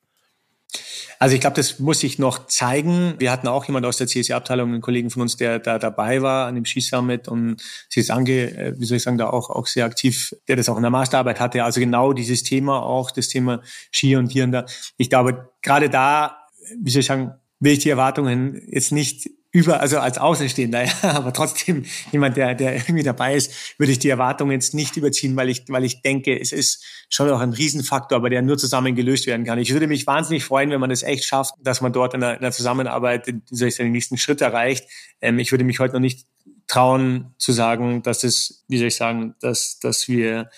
[1.19, 3.15] Also ich glaube, das muss sich noch zeigen.
[3.19, 6.47] Wir hatten auch jemand aus der CSR-Abteilung, einen Kollegen von uns, der da dabei war
[6.47, 9.67] an dem Skisummit und sie ist ange, äh, wie soll ich sagen, da auch, auch
[9.67, 11.65] sehr aktiv, der das auch in der Masterarbeit hatte.
[11.65, 14.67] Also genau dieses Thema auch, das Thema Ski und hier und da.
[14.99, 16.46] Ich glaube, gerade da,
[16.81, 20.93] wie soll ich sagen, will ich die Erwartungen jetzt nicht über, also als Außenstehender, ja,
[21.03, 25.35] aber trotzdem jemand, der, der irgendwie dabei ist, würde ich die Erwartungen jetzt nicht überziehen,
[25.35, 28.95] weil ich, weil ich denke, es ist schon auch ein Riesenfaktor, aber der nur zusammen
[28.95, 29.59] gelöst werden kann.
[29.59, 32.35] Ich würde mich wahnsinnig freuen, wenn man es echt schafft, dass man dort in der,
[32.35, 34.85] in der Zusammenarbeit, soll ich sagen, den nächsten Schritt erreicht.
[35.23, 36.27] Ähm, ich würde mich heute noch nicht
[36.67, 40.51] trauen zu sagen, dass es, wie soll ich sagen, dass, dass wir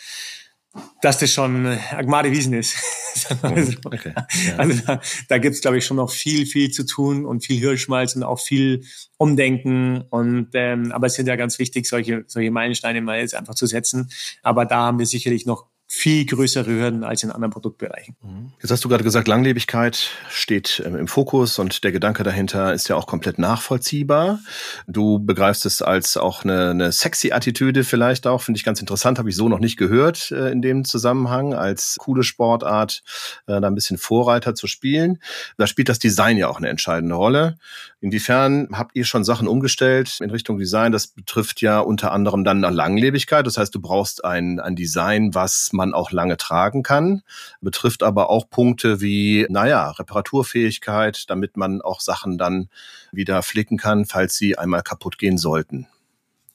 [1.03, 2.77] dass das schon Agmade Wiesen ist.
[3.43, 4.57] also, okay, ja.
[4.57, 7.59] also da, da gibt es, glaube ich, schon noch viel, viel zu tun und viel
[7.59, 8.85] Hirschmalz und auch viel
[9.17, 10.03] Umdenken.
[10.11, 13.67] Und ähm, aber es sind ja ganz wichtig, solche, solche Meilensteine mal jetzt einfach zu
[13.67, 14.11] setzen.
[14.43, 18.15] Aber da haben wir sicherlich noch viel größere Hürden als in anderen Produktbereichen.
[18.23, 18.53] Mhm.
[18.61, 22.89] Jetzt hast du gerade gesagt, Langlebigkeit steht ähm, im Fokus und der Gedanke dahinter ist
[22.89, 24.39] ja auch komplett nachvollziehbar.
[24.87, 29.19] Du begreifst es als auch eine, eine sexy Attitüde vielleicht auch, finde ich ganz interessant,
[29.19, 33.03] habe ich so noch nicht gehört äh, in dem Zusammenhang, als coole Sportart
[33.47, 35.21] äh, da ein bisschen Vorreiter zu spielen.
[35.57, 37.57] Da spielt das Design ja auch eine entscheidende Rolle.
[38.01, 40.93] Inwiefern habt ihr schon Sachen umgestellt in Richtung Design?
[40.93, 43.47] Das betrifft ja unter anderem dann Langlebigkeit.
[43.47, 47.23] Das heißt, du brauchst ein, ein Design, was man auch lange tragen kann.
[47.63, 52.69] Betrifft aber auch Punkte wie, naja, Reparaturfähigkeit, damit man auch Sachen dann
[53.13, 55.87] wieder flicken kann, falls sie einmal kaputt gehen sollten.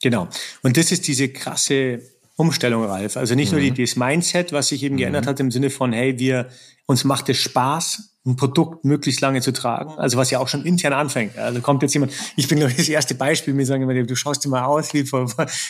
[0.00, 0.28] Genau.
[0.62, 2.02] Und das ist diese krasse
[2.36, 3.16] Umstellung, Ralf.
[3.16, 3.58] Also nicht mhm.
[3.58, 4.98] nur die, das Mindset, was sich eben mhm.
[4.98, 6.48] geändert hat im Sinne von, hey, wir,
[6.86, 9.98] uns macht es Spaß, ein Produkt möglichst lange zu tragen.
[9.98, 11.36] Also was ja auch schon intern anfängt.
[11.36, 14.16] Also kommt jetzt jemand, ich bin glaube ich das erste Beispiel, mir sagen immer, du
[14.16, 15.26] schaust dir mal aus, wie vor,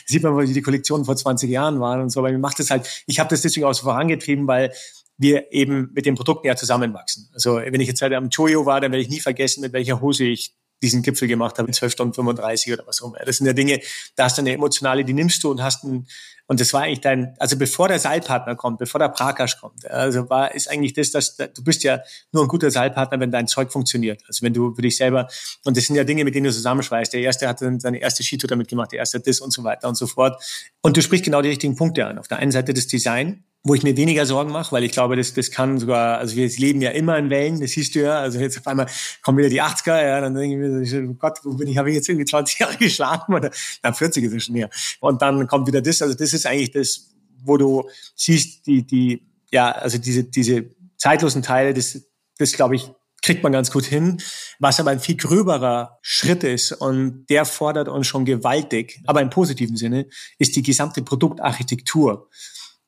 [0.07, 2.21] sieht man, wie die Kollektionen vor 20 Jahren waren und so.
[2.21, 4.73] Aber mir macht das halt, ich habe das deswegen auch so vorangetrieben, weil
[5.17, 7.29] wir eben mit den Produkten ja zusammenwachsen.
[7.35, 10.01] Also wenn ich jetzt halt am Choyo war, dann werde ich nie vergessen, mit welcher
[10.01, 13.25] Hose ich diesen Gipfel gemacht habe, in 12 Stunden 35 oder was auch immer.
[13.25, 13.81] Das sind ja Dinge,
[14.17, 16.07] da hast du eine emotionale, die nimmst du und hast ein,
[16.47, 20.29] und das war eigentlich dein, also bevor der Seilpartner kommt, bevor der Prakash kommt, also
[20.29, 22.01] war, ist eigentlich das, dass du bist ja
[22.33, 24.23] nur ein guter Seilpartner, wenn dein Zeug funktioniert.
[24.27, 25.29] Also wenn du für dich selber,
[25.65, 27.13] und das sind ja Dinge, mit denen du zusammenschweißt.
[27.15, 29.65] Der erste hat dann seine erste Skitour damit gemacht, der erste hat das und so
[29.65, 30.43] weiter und so fort.
[30.83, 32.19] Und du sprichst genau die richtigen Punkte an.
[32.19, 35.17] Auf der einen Seite das Design, wo ich mir weniger Sorgen mache, weil ich glaube,
[35.17, 38.21] das, das kann sogar, also wir leben ja immer in Wellen, das siehst du ja,
[38.21, 38.87] also jetzt auf einmal
[39.23, 41.89] kommen wieder die 80er, ja, dann denke ich mir, oh Gott, wo bin ich, habe
[41.89, 43.51] ich jetzt irgendwie 20 Jahre geschlafen oder,
[43.83, 44.69] na, 40 ist es schon her.
[45.01, 47.09] Und dann kommt wieder das, also das ist eigentlich das,
[47.43, 50.67] wo du siehst, die, die, ja, also diese, diese
[50.99, 52.03] zeitlosen Teile, das,
[52.37, 52.91] das glaube ich,
[53.23, 54.21] kriegt man ganz gut hin.
[54.59, 59.31] Was aber ein viel gröberer Schritt ist und der fordert uns schon gewaltig, aber im
[59.31, 60.07] positiven Sinne,
[60.39, 62.29] ist die gesamte Produktarchitektur.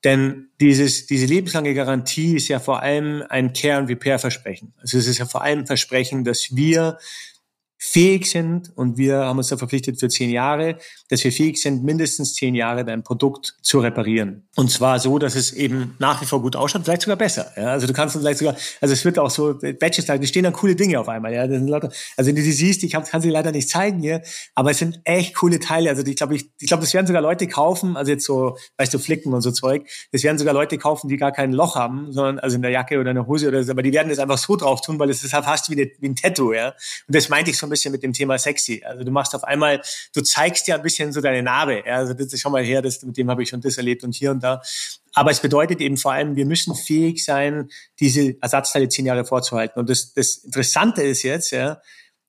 [0.06, 4.72] Denn dieses, diese lebenslange Garantie ist ja vor allem ein Care- und Repair-Versprechen.
[4.80, 6.98] Also es ist ja vor allem ein Versprechen, dass wir
[7.78, 10.78] fähig sind, und wir haben uns da verpflichtet für zehn Jahre,
[11.10, 14.48] dass wir fähig sind, mindestens zehn Jahre dein Produkt zu reparieren.
[14.56, 17.52] Und zwar so, dass es eben nach wie vor gut ausschaut, vielleicht sogar besser.
[17.56, 17.72] Ja?
[17.72, 20.74] Also du kannst vielleicht sogar, also es wird auch so, Badges, da stehen dann coole
[20.74, 21.34] Dinge auf einmal.
[21.34, 21.46] Ja?
[21.46, 24.00] Das sind Leute, also wenn du sie siehst, ich hab, kann sie leider nicht zeigen
[24.00, 24.22] hier,
[24.54, 25.90] aber es sind echt coole Teile.
[25.90, 28.94] Also ich glaube, ich, ich glaube, das werden sogar Leute kaufen, also jetzt so, weißt
[28.94, 32.10] du, Flicken und so Zeug, das werden sogar Leute kaufen, die gar kein Loch haben,
[32.12, 34.18] sondern also in der Jacke oder in der Hose oder so, aber die werden das
[34.18, 36.54] einfach so drauf tun, weil es ist halt fast wie, eine, wie ein Tattoo.
[36.54, 36.68] Ja?
[36.68, 38.82] Und das meinte ich so ein bisschen mit dem Thema sexy.
[38.84, 39.82] Also du machst auf einmal,
[40.14, 41.82] du zeigst ja ein bisschen so deine Narbe.
[41.86, 41.96] Ja?
[41.96, 44.14] Also das ist schon mal her, das, mit dem habe ich schon das erlebt und
[44.14, 44.62] hier und da.
[45.14, 49.80] Aber es bedeutet eben vor allem, wir müssen fähig sein, diese Ersatzteile zehn Jahre vorzuhalten.
[49.80, 51.80] Und das, das Interessante ist jetzt, ja,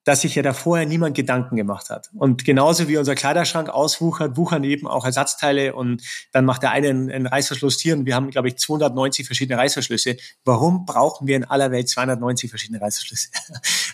[0.08, 2.10] dass sich ja da vorher niemand Gedanken gemacht hat.
[2.16, 6.88] Und genauso wie unser Kleiderschrank auswuchert, wuchern eben auch Ersatzteile und dann macht der eine
[6.88, 10.16] einen, Reißverschluss hier und wir haben, glaube ich, 290 verschiedene Reißverschlüsse.
[10.46, 13.28] Warum brauchen wir in aller Welt 290 verschiedene Reißverschlüsse?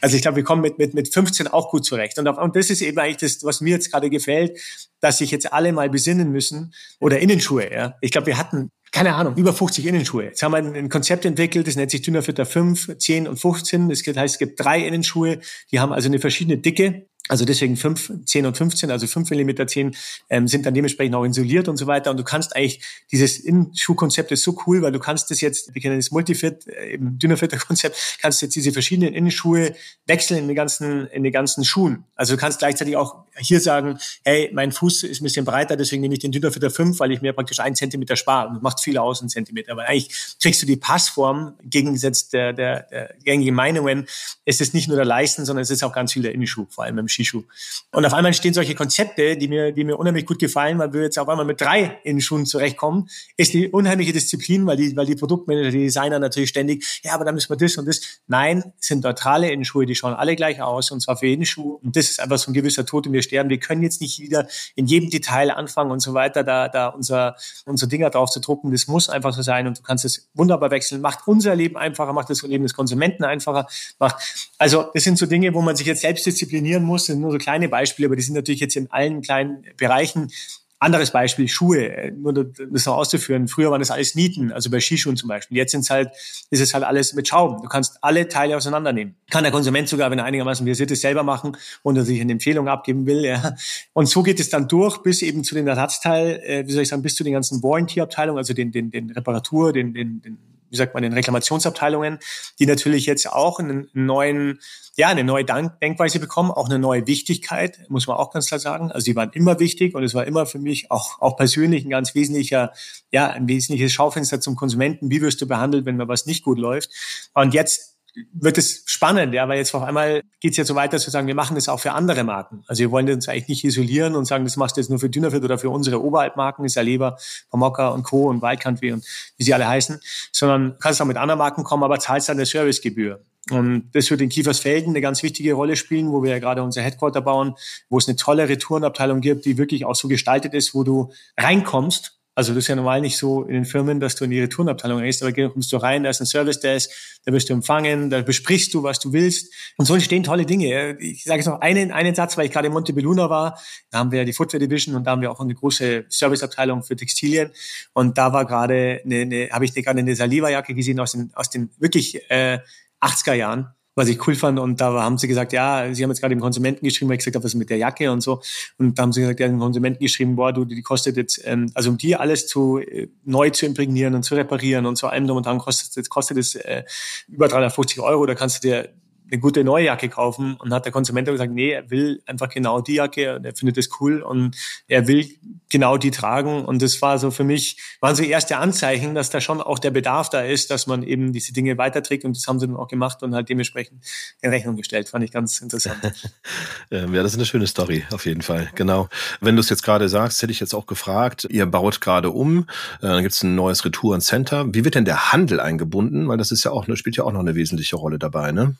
[0.01, 2.19] Also ich glaube, wir kommen mit, mit, mit 15 auch gut zurecht.
[2.19, 4.59] Und, und das ist eben eigentlich das, was mir jetzt gerade gefällt,
[4.99, 7.73] dass sich jetzt alle mal besinnen müssen oder Innenschuhe.
[7.73, 7.95] Ja.
[8.01, 10.25] Ich glaube, wir hatten keine Ahnung, über 50 Innenschuhe.
[10.25, 13.89] Jetzt haben wir ein Konzept entwickelt, das nennt sich Dünnerfitter 5, 10 und 15.
[13.89, 15.39] Das heißt, es gibt drei Innenschuhe,
[15.71, 17.07] die haben also eine verschiedene Dicke.
[17.29, 19.95] Also deswegen 5, 10 und 15, also 5 Millimeter 10
[20.29, 22.11] ähm, sind dann dementsprechend auch isoliert und so weiter.
[22.11, 22.81] Und du kannst eigentlich,
[23.13, 26.95] dieses Innenschuhkonzept ist so cool, weil du kannst das jetzt, wir kennen das Multifit, äh,
[26.95, 29.73] eben Dünnerfitter-Konzept, kannst jetzt diese verschiedenen Innenschuhe
[30.05, 32.03] wechseln in den ganzen, in den ganzen Schuhen.
[32.17, 36.01] Also du kannst gleichzeitig auch hier sagen, hey, mein Fuß ist ein bisschen breiter, deswegen
[36.01, 38.49] nehme ich den Dünnerfitter 5, weil ich mir praktisch einen Zentimeter spare.
[38.49, 39.71] Und das macht viel aus, einen Zentimeter.
[39.71, 44.07] Aber eigentlich kriegst du die Passform, gegengesetzt der, der, der gängigen Meinungen,
[44.43, 46.83] ist es nicht nur der Leisten, sondern es ist auch ganz viel der Innenschuh, vor
[46.83, 47.43] allem im Skischuh.
[47.91, 51.03] Und auf einmal entstehen solche Konzepte, die mir, die mir unheimlich gut gefallen, weil wir
[51.03, 55.15] jetzt auf einmal mit drei Innenschuhen zurechtkommen, ist die unheimliche Disziplin, weil die, weil die
[55.15, 58.01] Produktmanager, die Designer natürlich ständig, ja, aber dann müssen wir das und das.
[58.27, 61.79] Nein, sind neutrale Innenschuhe, die schauen alle gleich aus, und zwar für jeden Schuh.
[61.83, 63.49] Und das ist einfach so ein gewisser Tod und wir sterben.
[63.49, 67.35] Wir können jetzt nicht wieder in jedem Detail anfangen und so weiter, da, da unser,
[67.65, 68.71] unser Dinger drauf zu drucken.
[68.71, 71.01] Das muss einfach so sein und du kannst es wunderbar wechseln.
[71.01, 73.67] Macht unser Leben einfacher, macht das Leben des Konsumenten einfacher,
[73.99, 74.17] macht,
[74.57, 77.37] also, das sind so Dinge, wo man sich jetzt selbst disziplinieren muss, sind nur so
[77.37, 80.31] kleine Beispiele, aber die sind natürlich jetzt in allen kleinen Bereichen.
[80.79, 83.47] Anderes Beispiel, Schuhe, nur das noch auszuführen.
[83.47, 85.57] Früher waren das alles Nieten, also bei Skischuhen zum Beispiel.
[85.57, 86.09] Jetzt sind's halt,
[86.49, 87.61] ist es halt alles mit Schrauben.
[87.61, 89.15] Du kannst alle Teile auseinandernehmen.
[89.29, 92.33] Kann der Konsument sogar, wenn er einigermaßen versiert ist, selber machen und er sich eine
[92.33, 93.23] Empfehlung abgeben will.
[93.23, 93.55] Ja.
[93.93, 96.89] Und so geht es dann durch bis eben zu den Ersatzteil, äh, wie soll ich
[96.89, 100.37] sagen, bis zu den ganzen Warranty-Abteilungen, also den, den, den Reparatur, den, den, den
[100.73, 102.19] wie sagt man, den Reklamationsabteilungen,
[102.59, 104.59] die natürlich jetzt auch einen neuen
[104.95, 108.91] ja, eine neue Denkweise bekommen, auch eine neue Wichtigkeit, muss man auch ganz klar sagen.
[108.91, 111.89] Also die waren immer wichtig und es war immer für mich auch, auch persönlich ein
[111.89, 112.71] ganz wesentlicher,
[113.11, 115.09] ja, ein wesentliches Schaufenster zum Konsumenten.
[115.09, 116.91] Wie wirst du behandelt, wenn mal was nicht gut läuft?
[117.33, 117.92] Und jetzt
[118.33, 121.27] wird es spannend, ja, weil jetzt auf einmal geht es ja so weiter zu sagen,
[121.27, 122.63] wir machen das auch für andere Marken.
[122.67, 125.09] Also wir wollen uns eigentlich nicht isolieren und sagen, das machst du jetzt nur für
[125.09, 127.17] Dünnerfit oder für unsere Oberaltmarken, ist ja Leber,
[127.49, 128.29] Pomokka und Co.
[128.29, 129.03] und Wild Country und
[129.37, 129.99] wie sie alle heißen,
[130.31, 133.23] sondern kannst auch mit anderen Marken kommen, aber zahlst dann eine Servicegebühr.
[133.51, 136.81] Und das wird in Kiefersfelden eine ganz wichtige Rolle spielen, wo wir ja gerade unser
[136.81, 137.55] Headquarter bauen,
[137.89, 142.19] wo es eine tolle Retourenabteilung gibt, die wirklich auch so gestaltet ist, wo du reinkommst
[142.35, 145.01] also das ist ja normal nicht so in den Firmen, dass du in die Retourenabteilung
[145.01, 146.89] gehst, aber kommst du rein, da ist ein Service Desk,
[147.25, 149.53] da wirst du empfangen, da besprichst du, was du willst.
[149.77, 150.97] Und so entstehen tolle Dinge.
[150.99, 153.59] Ich sage jetzt noch einen, einen Satz, weil ich gerade in Montebelluna war.
[153.91, 156.83] Da haben wir ja die Footwear Division und da haben wir auch eine große Serviceabteilung
[156.83, 157.51] für Textilien.
[157.93, 161.49] Und da war gerade eine, eine habe ich gerade eine Saliva-Jacke gesehen aus den, aus
[161.49, 162.59] den wirklich äh,
[162.99, 164.59] 80er Jahren was ich cool fand.
[164.59, 167.19] Und da haben sie gesagt, ja, sie haben jetzt gerade dem Konsumenten geschrieben, weil ich
[167.19, 168.41] gesagt habe, was ist mit der Jacke und so.
[168.77, 171.71] Und da haben sie gesagt, ja, dem Konsumenten geschrieben, boah, du, die kostet jetzt, ähm,
[171.73, 175.27] also um die alles zu äh, neu zu imprägnieren und zu reparieren und so allem
[175.27, 176.83] drum und dran kostet, jetzt kostet es äh,
[177.27, 178.25] über 350 Euro.
[178.25, 178.89] Da kannst du dir
[179.33, 182.81] eine gute neue Jacke kaufen und hat der Konsument gesagt, nee, er will einfach genau
[182.81, 184.55] die Jacke und er findet das cool und
[184.87, 185.27] er will
[185.71, 189.41] genau die tragen und das war so für mich, waren so erste Anzeichen, dass da
[189.41, 192.59] schon auch der Bedarf da ist, dass man eben diese Dinge weiterträgt und das haben
[192.59, 194.05] sie dann auch gemacht und halt dementsprechend
[194.41, 195.09] in Rechnung gestellt.
[195.09, 195.97] Fand ich ganz interessant.
[196.91, 199.09] ja, das ist eine schöne Story, auf jeden Fall, genau.
[199.41, 202.67] Wenn du es jetzt gerade sagst, hätte ich jetzt auch gefragt, ihr baut gerade um,
[203.01, 204.67] äh, dann gibt es ein neues Retourencenter.
[204.75, 206.27] Wie wird denn der Handel eingebunden?
[206.27, 208.75] Weil das ist ja auch, spielt ja auch noch eine wesentliche Rolle dabei, ne?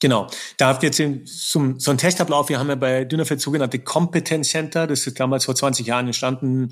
[0.00, 0.28] Genau.
[0.56, 2.48] Da habt ihr jetzt zum, so einen Testablauf.
[2.48, 4.86] Wir haben ja bei Dünnerfett sogenannte Competence Center.
[4.86, 6.70] Das ist damals vor 20 Jahren entstanden,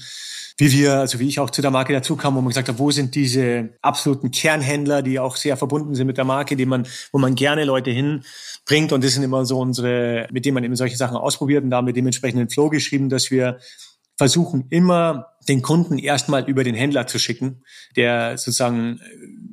[0.56, 2.78] wie wir, also wie ich auch zu der Marke dazu kam, wo man gesagt hat,
[2.78, 6.86] wo sind diese absoluten Kernhändler, die auch sehr verbunden sind mit der Marke, die man,
[7.12, 8.92] wo man gerne Leute hinbringt.
[8.92, 11.62] Und das sind immer so unsere, mit denen man eben solche Sachen ausprobiert.
[11.62, 13.58] Und da haben wir dementsprechend einen Flow geschrieben, dass wir
[14.16, 17.62] versuchen immer den Kunden erstmal über den Händler zu schicken,
[17.96, 19.00] der sozusagen,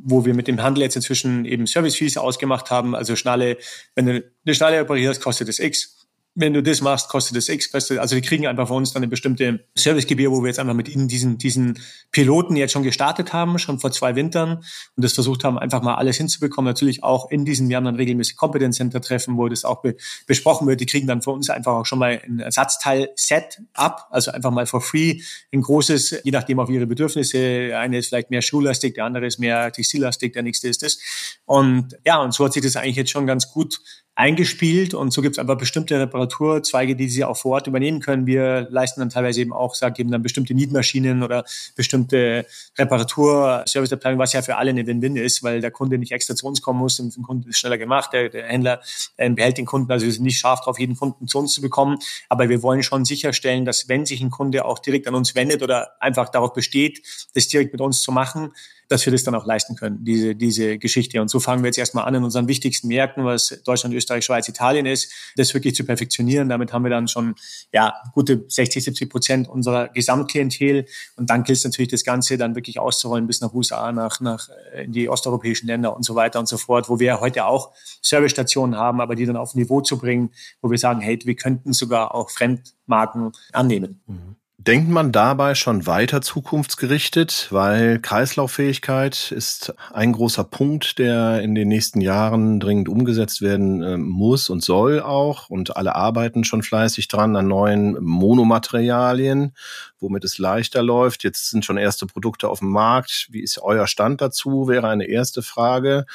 [0.07, 3.57] wo wir mit dem Handel jetzt inzwischen eben Service Fees ausgemacht haben, also Schnalle,
[3.95, 5.94] wenn du eine Schnalle operierst, kostet es X
[6.35, 7.73] wenn du das machst, kostet das X.
[7.73, 10.89] Also die kriegen einfach von uns dann eine bestimmte Servicegebühr, wo wir jetzt einfach mit
[10.89, 11.79] ihnen diesen, diesen
[12.11, 14.57] Piloten jetzt schon gestartet haben, schon vor zwei Wintern
[14.95, 16.69] und das versucht haben, einfach mal alles hinzubekommen.
[16.69, 19.95] Natürlich auch in diesen, wir haben dann regelmäßig Competence Center Treffen, wo das auch be
[20.27, 20.81] besprochen wird.
[20.81, 24.65] Die kriegen dann von uns einfach auch schon mal ein Ersatzteil-Set ab, also einfach mal
[24.65, 25.21] for free
[25.53, 27.77] ein großes, je nachdem auf ihre Bedürfnisse.
[27.77, 30.97] Eine ist vielleicht mehr schuhlastig, der andere ist mehr textillastig, der nächste ist das.
[31.45, 33.79] Und ja, und so hat sich das eigentlich jetzt schon ganz gut
[34.15, 38.25] eingespielt und so gibt es einfach bestimmte Reparaturzweige, die sie auch vor Ort übernehmen können.
[38.25, 42.45] Wir leisten dann teilweise eben auch, sag eben dann bestimmte Niedmaschinen oder bestimmte
[42.77, 46.61] Reparatur-Serviceabteilungen, was ja für alle eine Win-Win ist, weil der Kunde nicht extra zu uns
[46.61, 48.11] kommen muss und der Kunde ist schneller gemacht.
[48.13, 48.81] Der, der Händler
[49.17, 51.61] äh, behält den Kunden, also wir sind nicht scharf drauf, jeden Kunden zu uns zu
[51.61, 51.97] bekommen,
[52.29, 55.63] aber wir wollen schon sicherstellen, dass wenn sich ein Kunde auch direkt an uns wendet
[55.63, 57.01] oder einfach darauf besteht,
[57.33, 58.51] das direkt mit uns zu machen,
[58.87, 61.21] dass wir das dann auch leisten können, diese, diese Geschichte.
[61.21, 64.47] Und so fangen wir jetzt erstmal an in unseren wichtigsten Märkten, was Deutschland, Österreich, Schweiz,
[64.47, 66.49] Italien ist, das wirklich zu perfektionieren.
[66.49, 67.35] Damit haben wir dann schon
[67.73, 70.85] ja gute 60, 70 Prozent unserer Gesamtklientel.
[71.15, 74.49] Und dann gilt es natürlich, das Ganze dann wirklich auszurollen bis nach USA, nach, nach
[74.73, 77.73] äh, in die osteuropäischen Länder und so weiter und so fort, wo wir heute auch
[78.01, 81.73] Servicestationen haben, aber die dann auf Niveau zu bringen, wo wir sagen, hey, wir könnten
[81.73, 84.01] sogar auch Fremdmarken annehmen.
[84.07, 84.35] Mhm.
[84.67, 91.67] Denkt man dabei schon weiter zukunftsgerichtet, weil Kreislauffähigkeit ist ein großer Punkt, der in den
[91.67, 95.51] nächsten Jahren dringend umgesetzt werden äh, muss und soll auch.
[95.51, 99.53] Und alle arbeiten schon fleißig dran an neuen Monomaterialien,
[99.99, 101.23] womit es leichter läuft.
[101.23, 103.27] Jetzt sind schon erste Produkte auf dem Markt.
[103.29, 104.67] Wie ist euer Stand dazu?
[104.67, 106.07] Wäre eine erste Frage.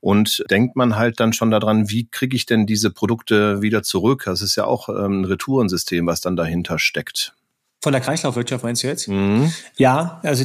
[0.00, 4.22] Und denkt man halt dann schon daran, wie kriege ich denn diese Produkte wieder zurück?
[4.24, 7.34] Das ist ja auch ähm, ein Retourensystem, was dann dahinter steckt.
[7.80, 9.08] Von der Kreislaufwirtschaft meinst du jetzt?
[9.08, 9.52] Mhm.
[9.76, 10.44] Ja, also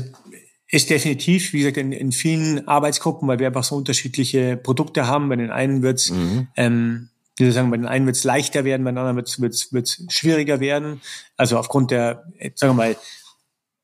[0.67, 5.29] ist definitiv, wie gesagt, in, in vielen Arbeitsgruppen, weil wir einfach so unterschiedliche Produkte haben.
[5.29, 6.47] Bei den einen wird's, mhm.
[6.55, 9.39] ähm, wie soll ich sagen, bei den einen wird's leichter werden, bei den anderen wird's
[9.39, 11.01] wird's wird's schwieriger werden.
[11.37, 12.23] Also aufgrund der,
[12.55, 12.95] sagen wir mal,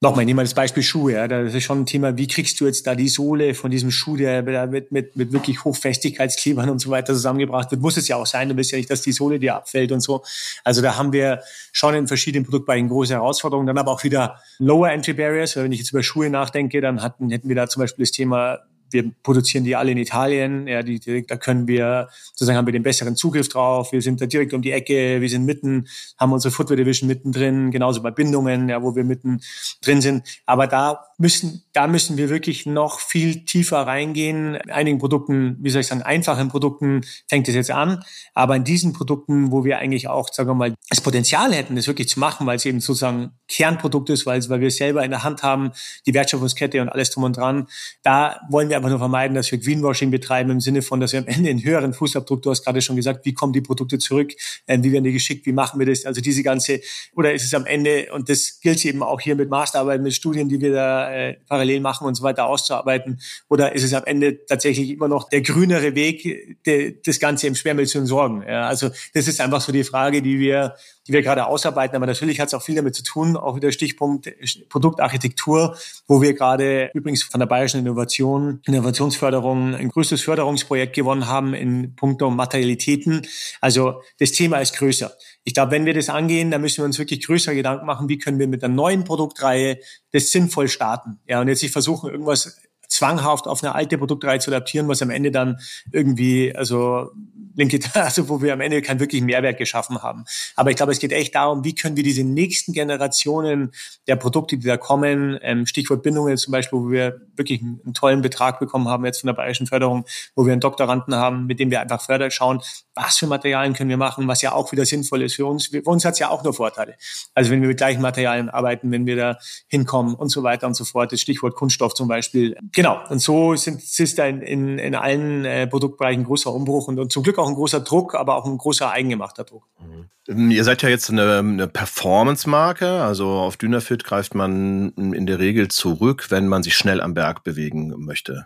[0.02, 1.12] Nochmal, nehmen wir das Beispiel Schuhe.
[1.12, 1.28] Ja.
[1.28, 4.16] Das ist schon ein Thema, wie kriegst du jetzt da die Sohle von diesem Schuh,
[4.16, 8.26] der mit, mit, mit wirklich Hochfestigkeitsklebern und so weiter zusammengebracht wird, muss es ja auch
[8.26, 8.48] sein.
[8.48, 10.24] Du willst ja nicht, dass die Sohle dir abfällt und so.
[10.64, 11.42] Also da haben wir
[11.74, 13.68] schon in verschiedenen Produktbereichen große Herausforderungen.
[13.68, 15.58] Dann aber auch wieder Lower Entry Barriers.
[15.58, 18.60] Wenn ich jetzt über Schuhe nachdenke, dann hatten, hätten wir da zum Beispiel das Thema
[18.92, 20.68] wir produzieren die alle in Italien.
[20.68, 23.92] Ja, die, die, da können wir, sozusagen haben wir den besseren Zugriff drauf.
[23.92, 25.22] Wir sind da direkt um die Ecke.
[25.22, 27.72] Wir sind mitten, haben unsere Footwear Division mittendrin.
[27.72, 29.42] Genauso bei Bindungen, ja, wo wir mitten
[29.82, 30.28] drin sind.
[30.46, 34.58] Aber da müssen, da müssen wir wirklich noch viel tiefer reingehen.
[34.70, 38.04] Einigen Produkten, wie soll ich sagen, einfachen Produkten fängt es jetzt an.
[38.34, 41.88] Aber in diesen Produkten, wo wir eigentlich auch, sagen wir mal, das Potenzial hätten, das
[41.88, 45.12] wirklich zu machen, weil es eben sozusagen Kernprodukt ist, weil, weil wir es selber in
[45.12, 45.72] der Hand haben,
[46.06, 47.68] die Wertschöpfungskette und alles drum und dran.
[48.04, 51.20] Da wollen wir einfach nur vermeiden, dass wir Greenwashing betreiben im Sinne von, dass wir
[51.20, 54.34] am Ende einen höheren Fußabdruck, du hast gerade schon gesagt, wie kommen die Produkte zurück,
[54.66, 56.82] äh, wie werden die geschickt, wie machen wir das, also diese ganze,
[57.16, 60.50] oder ist es am Ende, und das gilt eben auch hier mit Masterarbeit, mit Studien,
[60.50, 64.46] die wir da äh, parallel machen und so weiter auszuarbeiten, oder ist es am Ende
[64.46, 68.44] tatsächlich immer noch der grünere Weg, de, das Ganze im Schwermüll zu entsorgen?
[68.48, 70.76] Ja, also das ist einfach so die Frage, die wir
[71.10, 71.96] die wir gerade ausarbeiten.
[71.96, 74.32] Aber natürlich hat es auch viel damit zu tun, auch wieder Stichpunkt
[74.70, 75.76] Produktarchitektur,
[76.08, 81.96] wo wir gerade übrigens von der Bayerischen Innovation, Innovationsförderung ein größtes Förderungsprojekt gewonnen haben in
[81.96, 83.26] puncto Materialitäten.
[83.60, 85.12] Also das Thema ist größer.
[85.44, 88.20] Ich glaube, wenn wir das angehen, dann müssen wir uns wirklich größere Gedanken machen, wie
[88.20, 89.80] können wir mit einer neuen Produktreihe
[90.12, 91.20] das sinnvoll starten.
[91.28, 95.10] Ja, und jetzt nicht versuchen, irgendwas zwanghaft auf eine alte Produktreihe zu adaptieren, was am
[95.10, 95.60] Ende dann
[95.92, 97.12] irgendwie, also
[97.56, 100.26] linke, also wo wir am Ende keinen wirklichen Mehrwert geschaffen haben.
[100.56, 103.72] Aber ich glaube, es geht echt darum, wie können wir diese nächsten Generationen
[104.08, 108.22] der Produkte, die da kommen, ähm, Stichwort Bindungen zum Beispiel, wo wir wirklich einen, tollen
[108.22, 111.70] Betrag bekommen haben jetzt von der Bayerischen Förderung, wo wir einen Doktoranden haben, mit dem
[111.70, 112.62] wir einfach fördern, schauen,
[112.96, 115.68] was für Materialien können wir machen, was ja auch wieder sinnvoll ist für uns.
[115.68, 116.96] Für uns hat es ja auch nur Vorteile.
[117.34, 120.76] Also wenn wir mit gleichen Materialien arbeiten, wenn wir da hinkommen und so weiter und
[120.76, 121.12] so fort.
[121.12, 122.58] Das Stichwort Kunststoff zum Beispiel.
[122.80, 123.02] Genau.
[123.10, 127.12] Und so sind, ist da in, in, in allen äh, Produktbereichen großer Umbruch und, und
[127.12, 129.68] zum Glück auch ein großer Druck, aber auch ein großer eigengemachter Druck.
[129.82, 130.50] Mhm.
[130.50, 135.68] Ihr seid ja jetzt eine, eine Performance-Marke, also auf Dynafit greift man in der Regel
[135.68, 138.46] zurück, wenn man sich schnell am Berg bewegen möchte.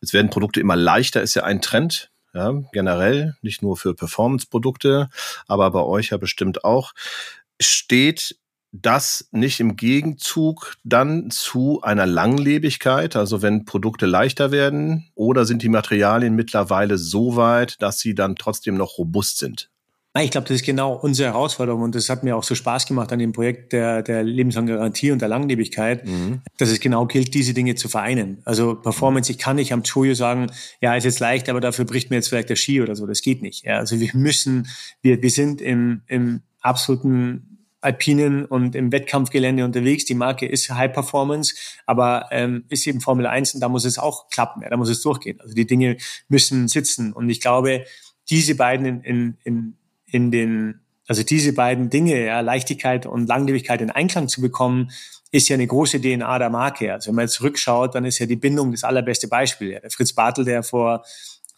[0.00, 5.08] Jetzt werden Produkte immer leichter, ist ja ein Trend, ja, generell, nicht nur für Performance-Produkte,
[5.46, 6.94] aber bei euch ja bestimmt auch.
[7.60, 8.34] Steht
[8.72, 15.62] das nicht im Gegenzug dann zu einer Langlebigkeit, also wenn Produkte leichter werden, oder sind
[15.62, 19.70] die Materialien mittlerweile so weit, dass sie dann trotzdem noch robust sind?
[20.20, 23.12] Ich glaube, das ist genau unsere Herausforderung und das hat mir auch so Spaß gemacht
[23.12, 26.40] an dem Projekt der, der lebenslangen Garantie und der Langlebigkeit, mhm.
[26.56, 28.38] dass es genau gilt, diese Dinge zu vereinen.
[28.44, 30.50] Also Performance, ich kann nicht am Choyo sagen,
[30.80, 33.06] ja, ist jetzt leicht, aber dafür bricht mir jetzt vielleicht der Ski oder so.
[33.06, 33.64] Das geht nicht.
[33.64, 34.66] Ja, also wir müssen,
[35.02, 37.47] wir, wir sind im, im absoluten
[37.80, 40.04] Alpinen und im Wettkampfgelände unterwegs.
[40.04, 41.54] Die Marke ist High Performance,
[41.86, 44.88] aber ähm, ist eben Formel 1 und da muss es auch klappen, ja, da muss
[44.88, 45.40] es durchgehen.
[45.40, 45.96] Also die Dinge
[46.28, 47.12] müssen sitzen.
[47.12, 47.84] Und ich glaube,
[48.30, 53.80] diese beiden in, in, in, in den, also diese beiden Dinge, ja, Leichtigkeit und Langlebigkeit
[53.80, 54.90] in Einklang zu bekommen,
[55.30, 56.92] ist ja eine große DNA der Marke.
[56.92, 59.72] Also wenn man jetzt zurückschaut, dann ist ja die Bindung das allerbeste Beispiel.
[59.72, 61.04] Ja, der Fritz Bartel, der vor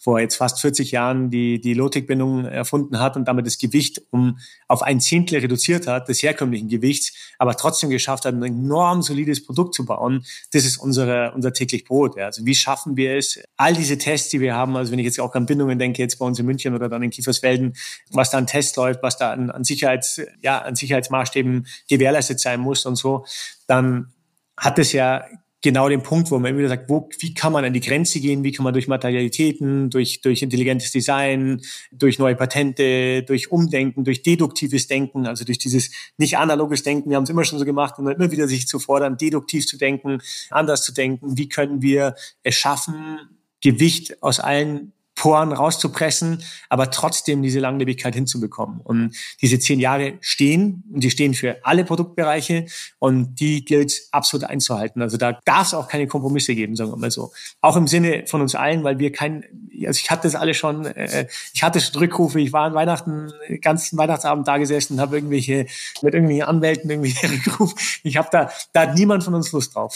[0.01, 4.39] vor jetzt fast 40 Jahren die, die Lotik-Bindung erfunden hat und damit das Gewicht um
[4.67, 9.45] auf ein Zehntel reduziert hat, des herkömmlichen Gewichts, aber trotzdem geschafft hat, ein enorm solides
[9.45, 10.25] Produkt zu bauen.
[10.53, 12.17] Das ist unsere, unser täglich Brot.
[12.17, 12.25] Ja.
[12.25, 15.21] Also wie schaffen wir es, all diese Tests, die wir haben, also wenn ich jetzt
[15.21, 17.75] auch an Bindungen denke, jetzt bei uns in München oder dann in Kiefersfelden,
[18.11, 22.61] was da an Tests läuft, was da an, an Sicherheits, ja, an Sicherheitsmaßstäben gewährleistet sein
[22.61, 23.27] muss und so,
[23.67, 24.15] dann
[24.57, 25.25] hat es ja
[25.63, 28.21] genau den Punkt, wo man immer wieder sagt, wo, wie kann man an die Grenze
[28.21, 31.61] gehen, wie kann man durch Materialitäten, durch, durch intelligentes Design,
[31.93, 37.17] durch neue Patente, durch Umdenken, durch deduktives Denken, also durch dieses nicht analoges Denken, wir
[37.17, 40.23] haben es immer schon so gemacht, und immer wieder sich zu fordern, deduktiv zu denken,
[40.51, 43.19] anders zu denken, wie können wir es schaffen,
[43.61, 48.81] Gewicht aus allen Poren rauszupressen, aber trotzdem diese Langlebigkeit hinzubekommen.
[48.81, 52.65] Und diese zehn Jahre stehen und die stehen für alle Produktbereiche
[52.99, 55.03] und die gilt absolut einzuhalten.
[55.03, 57.33] Also da darf es auch keine Kompromisse geben, sagen wir mal so.
[57.61, 59.45] Auch im Sinne von uns allen, weil wir kein,
[59.87, 63.31] also ich hatte das alle schon, äh, ich hatte schon Rückrufe, ich war an Weihnachten,
[63.61, 65.67] ganzen Weihnachtsabend da gesessen, habe irgendwelche,
[66.01, 67.75] mit irgendwelchen Anwälten irgendwie Rückruf.
[68.05, 69.95] Ich habe da, da hat niemand von uns Lust drauf.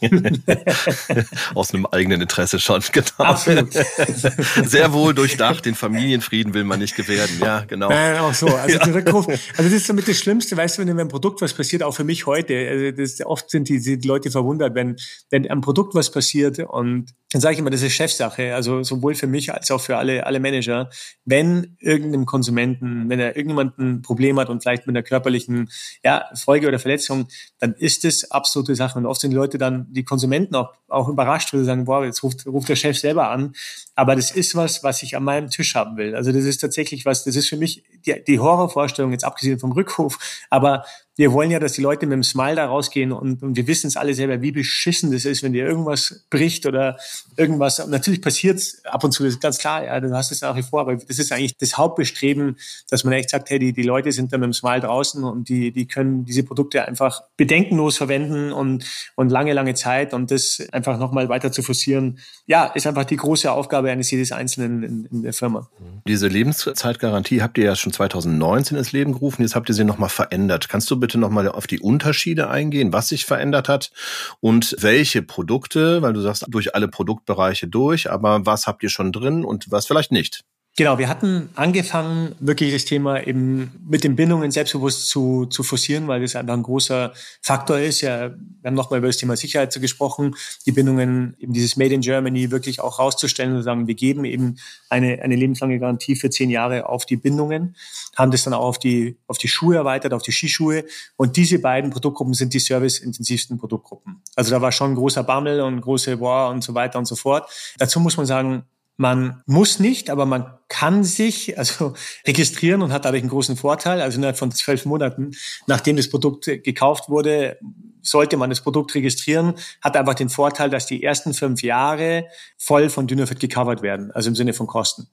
[1.56, 3.06] Aus einem eigenen Interesse schon, genau.
[3.18, 3.74] Absolut.
[4.64, 7.88] Sehr wohl durchdacht, den Familienfrieden will man nicht gefährden, ja, genau.
[7.88, 8.46] Nein, auch so.
[8.46, 8.84] Also, ja.
[8.84, 11.92] Rückruf, also das ist damit das Schlimmste, weißt du, wenn einem Produkt was passiert, auch
[11.92, 14.96] für mich heute, also das, oft sind die, die Leute verwundert, wenn,
[15.30, 19.14] wenn am Produkt was passiert und dann sage ich immer, das ist Chefsache, also sowohl
[19.14, 20.90] für mich als auch für alle, alle Manager.
[21.24, 25.68] Wenn irgendeinem Konsumenten, wenn er irgendjemand ein Problem hat und vielleicht mit einer körperlichen
[26.04, 27.26] ja, Folge oder Verletzung,
[27.58, 28.98] dann ist es absolute Sache.
[28.98, 32.04] Und oft sind die Leute dann, die Konsumenten auch, auch überrascht, weil sie sagen, boah,
[32.04, 33.54] jetzt ruft, ruft der Chef selber an.
[33.96, 36.14] Aber das ist was, was ich an meinem Tisch haben will.
[36.14, 39.72] Also das ist tatsächlich was, das ist für mich die, die Horrorvorstellung, jetzt abgesehen vom
[39.72, 40.18] Rückruf,
[40.50, 40.84] aber
[41.16, 43.86] wir wollen ja, dass die Leute mit einem Smile da rausgehen und, und wir wissen
[43.86, 46.98] es alle selber, wie beschissen das ist, wenn dir irgendwas bricht oder
[47.36, 47.80] irgendwas.
[47.80, 50.42] Und natürlich passiert es ab und zu, das ist ganz klar, ja, du hast es
[50.42, 52.56] nach wie vor, aber das ist eigentlich das Hauptbestreben,
[52.90, 55.48] dass man echt sagt, hey, die, die Leute sind da mit dem Smile draußen und
[55.48, 60.62] die, die können diese Produkte einfach bedenkenlos verwenden und, und lange, lange Zeit und das
[60.72, 65.04] einfach nochmal weiter zu forcieren, ja, ist einfach die große Aufgabe eines jedes Einzelnen in,
[65.06, 65.70] in der Firma.
[66.06, 70.10] Diese Lebenszeitgarantie habt ihr ja schon 2019 ins Leben gerufen, jetzt habt ihr sie nochmal
[70.10, 70.68] verändert.
[70.68, 73.92] Kannst du bitte nochmal auf die Unterschiede eingehen, was sich verändert hat
[74.40, 79.12] und welche Produkte, weil du sagst, durch alle Produktbereiche durch, aber was habt ihr schon
[79.12, 80.44] drin und was vielleicht nicht?
[80.78, 86.06] Genau, wir hatten angefangen, wirklich das Thema eben mit den Bindungen selbstbewusst zu, zu forcieren,
[86.06, 88.02] weil das einfach ein großer Faktor ist.
[88.02, 90.34] Ja, wir haben nochmal über das Thema Sicherheit gesprochen,
[90.66, 94.56] die Bindungen, eben dieses Made in Germany wirklich auch rauszustellen und sagen, wir geben eben
[94.90, 97.74] eine, eine lebenslange Garantie für zehn Jahre auf die Bindungen,
[98.14, 100.84] haben das dann auch auf die, auf die Schuhe erweitert, auf die Skischuhe.
[101.16, 104.20] Und diese beiden Produktgruppen sind die serviceintensivsten Produktgruppen.
[104.34, 107.16] Also da war schon ein großer Bammel und große Boah und so weiter und so
[107.16, 107.50] fort.
[107.78, 108.64] Dazu muss man sagen,
[108.96, 111.94] man muss nicht, aber man kann sich also
[112.26, 114.00] registrieren und hat dadurch einen großen Vorteil.
[114.00, 115.32] Also innerhalb von zwölf Monaten,
[115.66, 117.58] nachdem das Produkt gekauft wurde,
[118.02, 122.26] sollte man das Produkt registrieren, hat einfach den Vorteil, dass die ersten fünf Jahre
[122.56, 125.08] voll von Dynafit gecovert werden, also im Sinne von Kosten.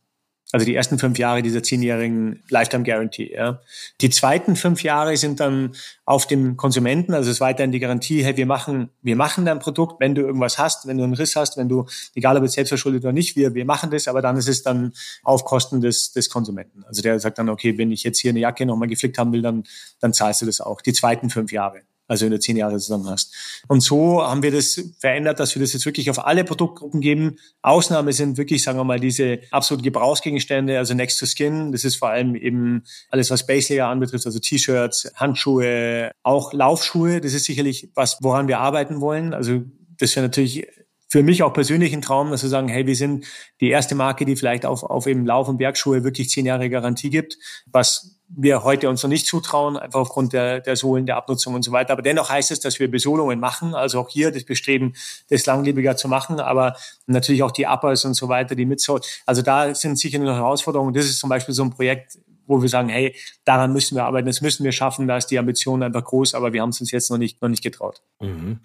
[0.54, 3.34] Also die ersten fünf Jahre dieser zehnjährigen Lifetime Guarantee.
[3.34, 3.60] Ja.
[4.02, 5.72] Die zweiten fünf Jahre sind dann
[6.06, 9.58] auf dem Konsumenten, also es ist weiterhin die Garantie, hey, wir machen, wir machen dein
[9.58, 12.54] Produkt, wenn du irgendwas hast, wenn du einen Riss hast, wenn du, egal ob es
[12.54, 14.94] selbstverschuldet oder nicht, wir, wir machen das, aber dann ist es dann
[15.24, 16.84] auf Kosten des, des Konsumenten.
[16.84, 19.42] Also der sagt dann, okay, wenn ich jetzt hier eine Jacke nochmal geflickt haben will,
[19.42, 19.64] dann,
[20.02, 20.82] dann zahlst du das auch.
[20.82, 21.82] Die zweiten fünf Jahre
[22.14, 23.34] also wenn du zehn Jahre zusammen hast.
[23.68, 27.38] Und so haben wir das verändert, dass wir das jetzt wirklich auf alle Produktgruppen geben.
[27.62, 31.72] Ausnahme sind wirklich, sagen wir mal, diese absoluten Gebrauchsgegenstände, also Next to Skin.
[31.72, 37.20] Das ist vor allem eben alles, was Base Layer anbetrifft, also T-Shirts, Handschuhe, auch Laufschuhe.
[37.20, 39.34] Das ist sicherlich was, woran wir arbeiten wollen.
[39.34, 39.64] Also
[39.98, 40.68] das wäre natürlich
[41.14, 43.26] für mich auch persönlich ein Traum, dass wir sagen, hey, wir sind
[43.62, 47.12] die erste Marke, die vielleicht auf, auf eben Lauf- und Bergschuhe wirklich zehn Jahre Garantie
[47.12, 47.38] gibt,
[47.68, 51.64] was wir heute uns noch nicht zutrauen, einfach aufgrund der, der Sohlen, der Abnutzung und
[51.64, 51.94] so weiter.
[51.94, 54.96] Aber dennoch heißt es, dass wir Besolungen machen, also auch hier das Bestreben,
[55.30, 56.76] das langlebiger zu machen, aber
[57.06, 59.02] natürlich auch die Uppers und so weiter, die Mitsohl.
[59.26, 60.94] Also da sind sicher noch Herausforderungen.
[60.94, 62.18] Das ist zum Beispiel so ein Projekt,
[62.48, 63.16] wo wir sagen, hey,
[63.46, 66.54] daran müssen wir arbeiten, das müssen wir schaffen, da ist die Ambition einfach groß, aber
[66.54, 68.02] wir haben es uns jetzt noch nicht, noch nicht getraut.
[68.20, 68.60] Mhm.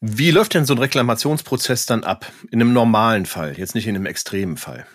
[0.00, 2.32] Wie läuft denn so ein Reklamationsprozess dann ab?
[2.50, 4.86] In einem normalen Fall, jetzt nicht in einem extremen Fall?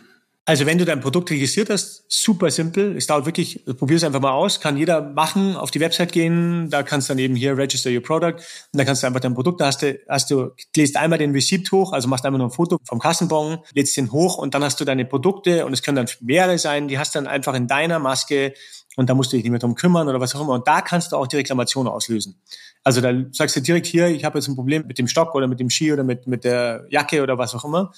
[0.47, 2.95] Also wenn du dein Produkt registriert hast, super simpel.
[2.95, 4.59] Es dauert wirklich, probier es einfach mal aus.
[4.59, 8.03] Kann jeder machen, auf die Website gehen, da kannst du dann eben hier Register Your
[8.03, 11.17] Product und dann kannst du einfach dein Produkt, da hast du, hast du, lädst einmal
[11.17, 14.53] den Receipt hoch, also machst einmal nur ein Foto vom Kassenbon, lädst den hoch und
[14.53, 17.27] dann hast du deine Produkte und es können dann mehrere sein, die hast du dann
[17.27, 18.53] einfach in deiner Maske
[18.97, 20.53] und da musst du dich nicht mehr drum kümmern oder was auch immer.
[20.53, 22.39] Und da kannst du auch die Reklamation auslösen.
[22.83, 25.47] Also da sagst du direkt hier, ich habe jetzt ein Problem mit dem Stock oder
[25.47, 27.91] mit dem Ski oder mit, mit der Jacke oder was auch immer.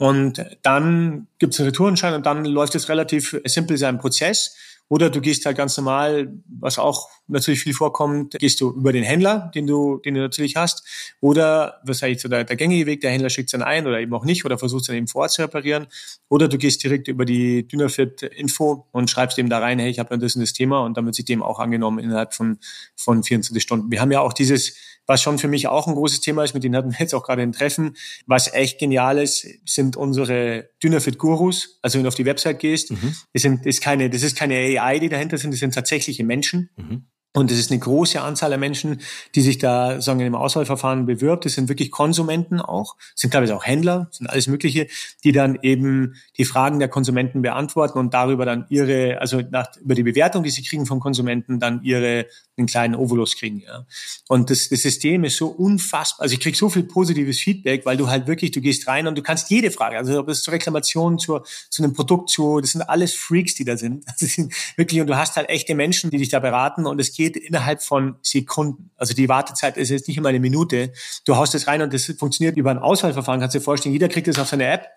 [0.00, 4.56] Und dann gibt es einen Retourenschein und dann läuft es relativ simpel sein Prozess.
[4.88, 9.04] Oder du gehst halt ganz normal, was auch natürlich viel vorkommt, gehst du über den
[9.04, 10.84] Händler, den du, den du natürlich hast.
[11.20, 14.00] Oder, was eigentlich so der, der gängige Weg, der Händler schickt es dann ein oder
[14.00, 15.86] eben auch nicht oder versucht es dann eben vor Ort zu reparieren.
[16.30, 20.16] Oder du gehst direkt über die Dynafit-Info und schreibst dem da rein, hey, ich habe
[20.16, 22.56] das und das Thema und dann wird sich dem auch angenommen innerhalb von,
[22.96, 23.90] von 24 Stunden.
[23.90, 24.74] Wir haben ja auch dieses
[25.06, 27.24] was schon für mich auch ein großes Thema ist, mit denen hatten wir jetzt auch
[27.24, 27.96] gerade ein Treffen.
[28.26, 31.78] Was echt genial ist, sind unsere Dynafit Gurus.
[31.82, 33.16] Also wenn du auf die Website gehst, mhm.
[33.32, 36.24] das, sind, das, ist keine, das ist keine AI, die dahinter sind, das sind tatsächliche
[36.24, 36.70] Menschen.
[36.76, 37.06] Mhm.
[37.32, 39.00] Und es ist eine große Anzahl der Menschen,
[39.36, 41.44] die sich da sagen im Auswahlverfahren bewirbt.
[41.44, 44.88] Das sind wirklich Konsumenten auch, sind teilweise auch Händler, sind alles Mögliche,
[45.22, 49.94] die dann eben die Fragen der Konsumenten beantworten und darüber dann ihre, also nach, über
[49.94, 52.26] die Bewertung, die sie kriegen vom Konsumenten, dann ihre
[52.60, 53.62] einen kleinen Ovolus kriegen.
[53.66, 53.86] Ja.
[54.28, 56.24] Und das, das System ist so unfassbar.
[56.24, 59.16] Also ich krieg so viel positives Feedback, weil du halt wirklich, du gehst rein und
[59.16, 62.70] du kannst jede Frage, also ob es zur Reklamation, zur, zu einem Produkt, zu, das
[62.70, 64.04] sind alles Freaks, die da sind.
[64.20, 67.12] Das sind wirklich, und du hast halt echte Menschen, die dich da beraten und es
[67.14, 68.90] geht innerhalb von Sekunden.
[68.96, 70.92] Also die Wartezeit ist jetzt nicht immer eine Minute.
[71.24, 73.40] Du haust das rein und das funktioniert über ein Auswahlverfahren.
[73.40, 74.88] Kannst dir vorstellen, jeder kriegt das auf seine App.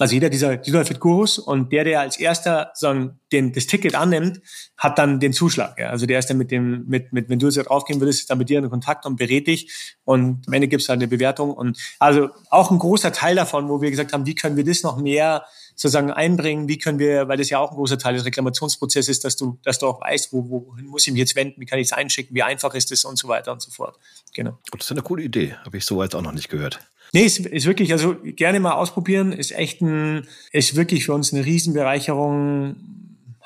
[0.00, 4.40] Also jeder dieser, dieser Fit-Gurus und der, der als erster sagen, den, das Ticket annimmt,
[4.78, 5.78] hat dann den Zuschlag.
[5.78, 5.90] Ja.
[5.90, 8.30] Also der ist dann mit dem, mit, mit, wenn du jetzt da draufgehen würdest, ist
[8.30, 11.52] dann mit dir in Kontakt und berät dich und am Ende gibt's halt eine Bewertung.
[11.52, 14.82] Und also auch ein großer Teil davon, wo wir gesagt haben, wie können wir das
[14.82, 15.44] noch mehr
[15.80, 19.24] sozusagen einbringen, wie können wir, weil das ja auch ein großer Teil des Reklamationsprozesses ist,
[19.24, 21.78] dass du, dass du auch weißt, wo, wohin muss ich mich jetzt wenden, wie kann
[21.78, 23.98] ich es einschicken, wie einfach ist es und so weiter und so fort.
[24.34, 24.58] Genau.
[24.72, 26.80] Das ist eine coole Idee, habe ich so jetzt auch noch nicht gehört.
[27.12, 31.32] Nee, ist, ist wirklich, also gerne mal ausprobieren, ist echt ein, ist wirklich für uns
[31.32, 32.76] eine Riesenbereicherung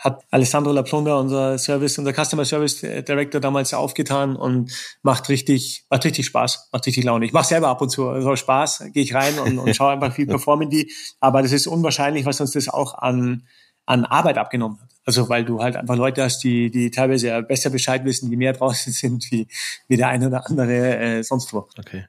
[0.05, 4.71] hat Alessandro Laplonda, unser Service, unser Customer Service Director damals aufgetan und
[5.03, 7.25] macht richtig, macht richtig Spaß, macht richtig Laune.
[7.25, 10.17] Ich mache selber ab und zu so Spaß, gehe ich rein und, und schaue einfach,
[10.19, 10.93] wie performen die.
[11.21, 13.47] Aber das ist unwahrscheinlich, was uns das auch an,
[13.87, 14.89] an Arbeit abgenommen hat.
[15.07, 18.37] Also weil du halt einfach Leute hast, die, die teilweise ja besser Bescheid wissen, die
[18.37, 19.47] mehr draußen sind, wie,
[19.89, 21.69] wie der eine oder andere äh, sonst wo.
[21.79, 22.07] Okay.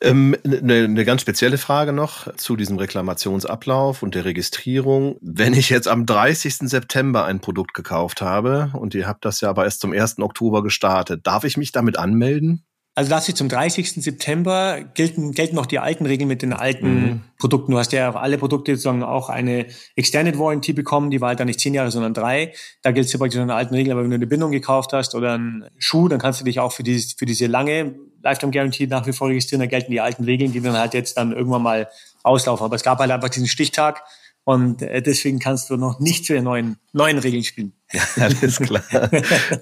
[0.00, 5.16] Ähm, eine, eine ganz spezielle Frage noch zu diesem Reklamationsablauf und der Registrierung.
[5.20, 6.68] Wenn ich jetzt am 30.
[6.68, 10.18] September ein Produkt gekauft habe und ihr habt das ja aber erst zum 1.
[10.18, 12.64] Oktober gestartet, darf ich mich damit anmelden?
[12.96, 14.02] Also dass sie zum 30.
[14.02, 17.22] September gelten, gelten noch die alten Regeln mit den alten mhm.
[17.38, 17.72] Produkten.
[17.72, 19.66] Du hast ja auf alle Produkte sozusagen auch eine
[19.96, 22.54] Extended Warranty bekommen, die war halt dann nicht zehn Jahre, sondern drei.
[22.80, 25.14] Da gilt es praktisch an den alten Regeln, aber wenn du eine Bindung gekauft hast
[25.14, 28.86] oder einen Schuh, dann kannst du dich auch für, dieses, für diese lange Lifetime Guarantee
[28.86, 29.60] nach wie vor registrieren.
[29.60, 31.88] Da gelten die alten Regeln, die dann halt jetzt dann irgendwann mal
[32.22, 32.64] auslaufen.
[32.64, 34.04] Aber es gab halt einfach diesen Stichtag
[34.44, 37.74] und äh, deswegen kannst du noch nicht zu den neuen, neuen Regeln spielen.
[37.92, 38.82] Ja, alles klar.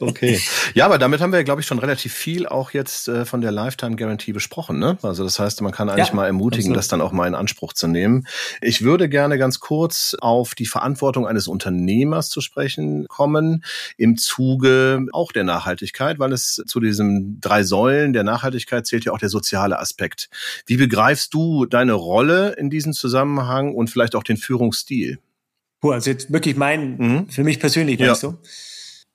[0.00, 0.40] Okay.
[0.72, 3.52] Ja, aber damit haben wir, glaube ich, schon relativ viel auch jetzt äh, von der
[3.52, 4.78] Lifetime Guarantee besprochen.
[4.78, 4.96] Ne?
[5.02, 6.76] Also das heißt, man kann eigentlich ja, mal ermutigen, absolut.
[6.78, 8.26] das dann auch mal in Anspruch zu nehmen.
[8.62, 13.64] Ich würde gerne ganz kurz auf die Verantwortung eines Unternehmers zu sprechen kommen
[13.98, 19.12] im Zuge auch der Nachhaltigkeit, weil es zu diesen drei Säulen der Nachhaltigkeit zählt ja
[19.12, 20.30] auch der soziale Aspekt.
[20.66, 25.18] Wie begreifst du deine Rolle in diesem Zusammenhang und vielleicht auch den Führungsstil?
[25.92, 27.28] Also jetzt wirklich mein, mhm.
[27.28, 28.30] für mich persönlich, weißt ja.
[28.30, 28.38] du?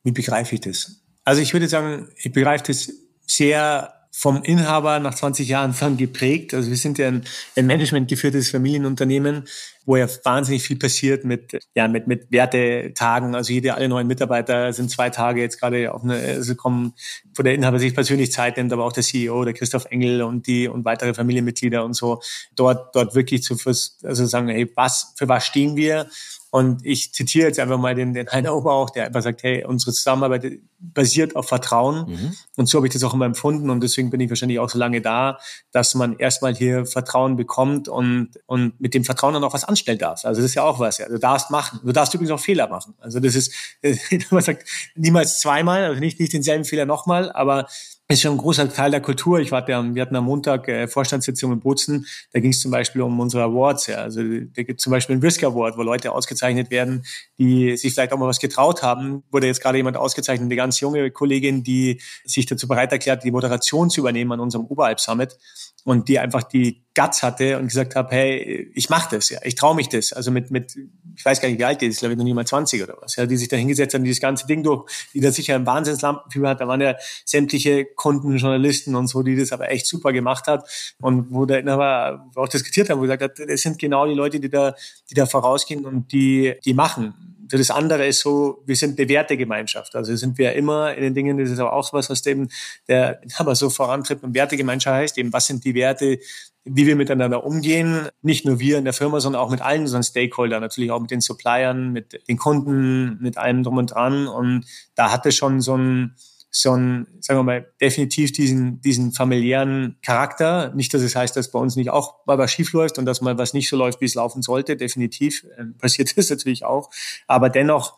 [0.03, 1.01] Wie begreife ich das?
[1.23, 2.91] Also ich würde sagen, ich begreife das
[3.25, 6.53] sehr vom Inhaber nach 20 Jahren dann geprägt.
[6.53, 7.23] Also wir sind ja ein,
[7.55, 9.43] ein managementgeführtes Familienunternehmen,
[9.85, 13.35] wo ja wahnsinnig viel passiert mit, ja, mit, mit Wertetagen.
[13.35, 16.93] Also jede, alle neuen Mitarbeiter sind zwei Tage jetzt gerade auf eine, also kommen,
[17.35, 20.47] wo der Inhaber sich persönlich Zeit nimmt, aber auch der CEO, der Christoph Engel und
[20.47, 22.19] die und weitere Familienmitglieder und so,
[22.55, 26.07] dort, dort wirklich zu, also sagen, hey, was, für was stehen wir?
[26.51, 29.93] Und ich zitiere jetzt einfach mal den, den Heiner Oberauch, der einfach sagt, hey, unsere
[29.93, 32.09] Zusammenarbeit basiert auf Vertrauen.
[32.09, 32.35] Mhm.
[32.55, 33.69] Und so habe ich das auch immer empfunden.
[33.69, 35.37] Und deswegen bin ich wahrscheinlich auch so lange da,
[35.71, 39.99] dass man erstmal hier Vertrauen bekommt und, und mit dem Vertrauen dann auch was anstellen
[39.99, 40.25] darf.
[40.25, 40.97] Also das ist ja auch was.
[40.97, 41.07] Ja.
[41.07, 41.81] Du darfst machen.
[41.83, 42.95] Du darfst übrigens auch Fehler machen.
[42.99, 43.53] Also das ist,
[44.31, 47.67] man sagt, niemals zweimal, also nicht, nicht denselben Fehler nochmal, aber
[48.11, 49.39] ist schon ein großer Teil der Kultur.
[49.39, 52.07] Ich war wir hatten am Montag äh, Vorstandssitzung in Bozen.
[52.33, 53.85] Da ging es zum Beispiel um unsere Awards.
[53.85, 53.97] Ja.
[53.97, 57.05] Also da gibt zum Beispiel einen Risk Award, wo Leute ausgezeichnet werden,
[57.37, 59.21] die sich vielleicht auch mal was getraut haben.
[59.29, 63.29] Wurde jetzt gerade jemand ausgezeichnet, eine ganz junge Kollegin, die sich dazu bereit erklärt, die
[63.29, 65.37] Moderation zu übernehmen an unserem Oberalp Summit
[65.83, 69.55] und die einfach die Guts hatte und gesagt habe, hey, ich mache das, ja, ich
[69.55, 70.11] traue mich das.
[70.11, 70.75] Also mit, mit,
[71.15, 72.97] ich weiß gar nicht, wie alt die ist, glaube ich, noch nie mal 20 oder
[73.01, 75.65] was, ja, die sich da hingesetzt haben, dieses ganze Ding durch, die da sicher ein
[75.65, 76.61] Wahnsinnslampenfieber hat.
[76.61, 76.95] Da waren ja
[77.25, 81.59] sämtliche Kunden, Journalisten und so, die das aber echt super gemacht hat und wo der
[81.59, 84.73] Inhaber auch diskutiert haben, wo gesagt hat, das sind genau die Leute, die da,
[85.09, 87.13] die da vorausgehen und die, die machen
[87.57, 89.95] das andere ist so, wir sind bewährte Gemeinschaft.
[89.95, 92.49] Also sind wir immer in den Dingen, das ist aber auch was, was eben
[92.87, 96.19] der aber so vorantritt und Wertegemeinschaft heißt, eben was sind die Werte,
[96.65, 100.03] wie wir miteinander umgehen, nicht nur wir in der Firma, sondern auch mit allen unseren
[100.03, 104.27] Stakeholdern, natürlich auch mit den Suppliern, mit den Kunden, mit allem drum und dran.
[104.27, 106.15] Und da hatte schon so ein,
[106.51, 110.73] ein, sagen wir mal, definitiv diesen, diesen familiären Charakter.
[110.73, 113.21] Nicht, dass es heißt, dass bei uns nicht auch mal was schief läuft und dass
[113.21, 114.75] mal was nicht so läuft, wie es laufen sollte.
[114.75, 116.89] Definitiv äh, passiert das natürlich auch.
[117.27, 117.97] Aber dennoch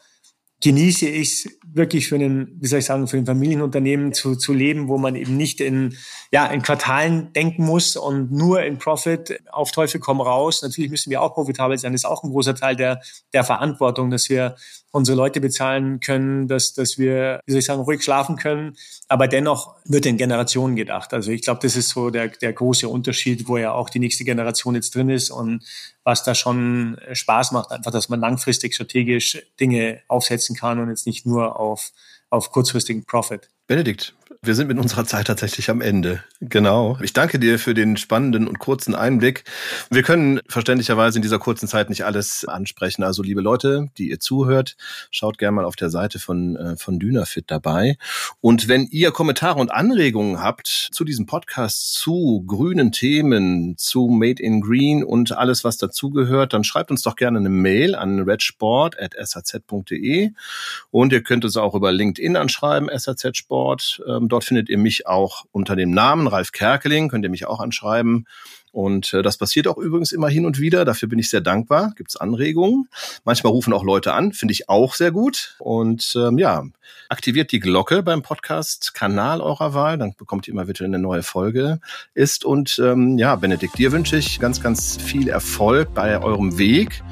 [0.61, 4.53] genieße ich es wirklich für einen, wie soll ich sagen, für ein Familienunternehmen zu, zu
[4.53, 5.97] leben, wo man eben nicht in,
[6.31, 10.61] ja, in Quartalen denken muss und nur in Profit auf Teufel komm raus.
[10.61, 11.93] Natürlich müssen wir auch profitabel sein.
[11.93, 13.01] Das ist auch ein großer Teil der,
[13.33, 14.55] der Verantwortung, dass wir
[14.91, 18.75] unsere Leute bezahlen können, dass, dass wir, wie soll ich sagen, ruhig schlafen können.
[19.07, 21.13] Aber dennoch wird in Generationen gedacht.
[21.13, 24.25] Also ich glaube, das ist so der, der große Unterschied, wo ja auch die nächste
[24.25, 25.63] Generation jetzt drin ist und
[26.03, 31.07] was da schon Spaß macht, einfach, dass man langfristig strategisch Dinge aufsetzen kann und jetzt
[31.07, 31.91] nicht nur auf,
[32.29, 33.49] auf kurzfristigen Profit.
[33.67, 34.13] Benedikt,
[34.43, 36.23] wir sind mit unserer Zeit tatsächlich am Ende.
[36.39, 36.97] Genau.
[37.03, 39.43] Ich danke dir für den spannenden und kurzen Einblick.
[39.91, 43.03] Wir können verständlicherweise in dieser kurzen Zeit nicht alles ansprechen.
[43.03, 44.77] Also liebe Leute, die ihr zuhört,
[45.11, 47.97] schaut gerne mal auf der Seite von, äh, von Dynafit dabei.
[48.39, 54.41] Und wenn ihr Kommentare und Anregungen habt zu diesem Podcast, zu grünen Themen, zu Made
[54.41, 60.31] in Green und alles, was dazugehört, dann schreibt uns doch gerne eine Mail an redsport.saz.de
[60.89, 64.01] und ihr könnt uns auch über LinkedIn anschreiben, SAZ Sport.
[64.31, 68.25] Dort findet ihr mich auch unter dem Namen Ralf Kerkeling, könnt ihr mich auch anschreiben.
[68.71, 70.85] Und äh, das passiert auch übrigens immer hin und wieder.
[70.85, 71.93] Dafür bin ich sehr dankbar.
[71.97, 72.87] Gibt es Anregungen.
[73.25, 74.31] Manchmal rufen auch Leute an.
[74.31, 75.55] Finde ich auch sehr gut.
[75.59, 76.63] Und ähm, ja,
[77.09, 79.97] aktiviert die Glocke beim Podcast-Kanal eurer Wahl.
[79.97, 81.81] Dann bekommt ihr immer wieder eine neue Folge
[82.13, 82.45] ist.
[82.45, 87.03] Und ähm, ja, Benedikt, dir wünsche ich ganz, ganz viel Erfolg bei eurem Weg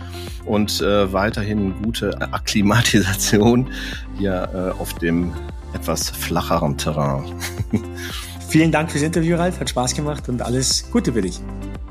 [0.45, 3.69] und äh, weiterhin gute Akklimatisation
[4.17, 5.33] hier äh, auf dem
[5.73, 7.23] etwas flacheren Terrain.
[8.49, 9.59] Vielen Dank fürs Interview, Ralf.
[9.59, 11.39] Hat Spaß gemacht und alles Gute für dich.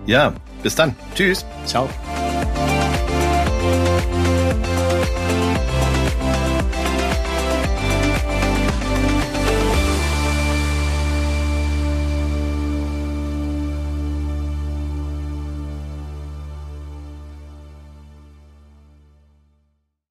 [0.06, 0.96] Ja, bis dann.
[1.14, 1.44] Tschüss.
[1.66, 1.88] Ciao.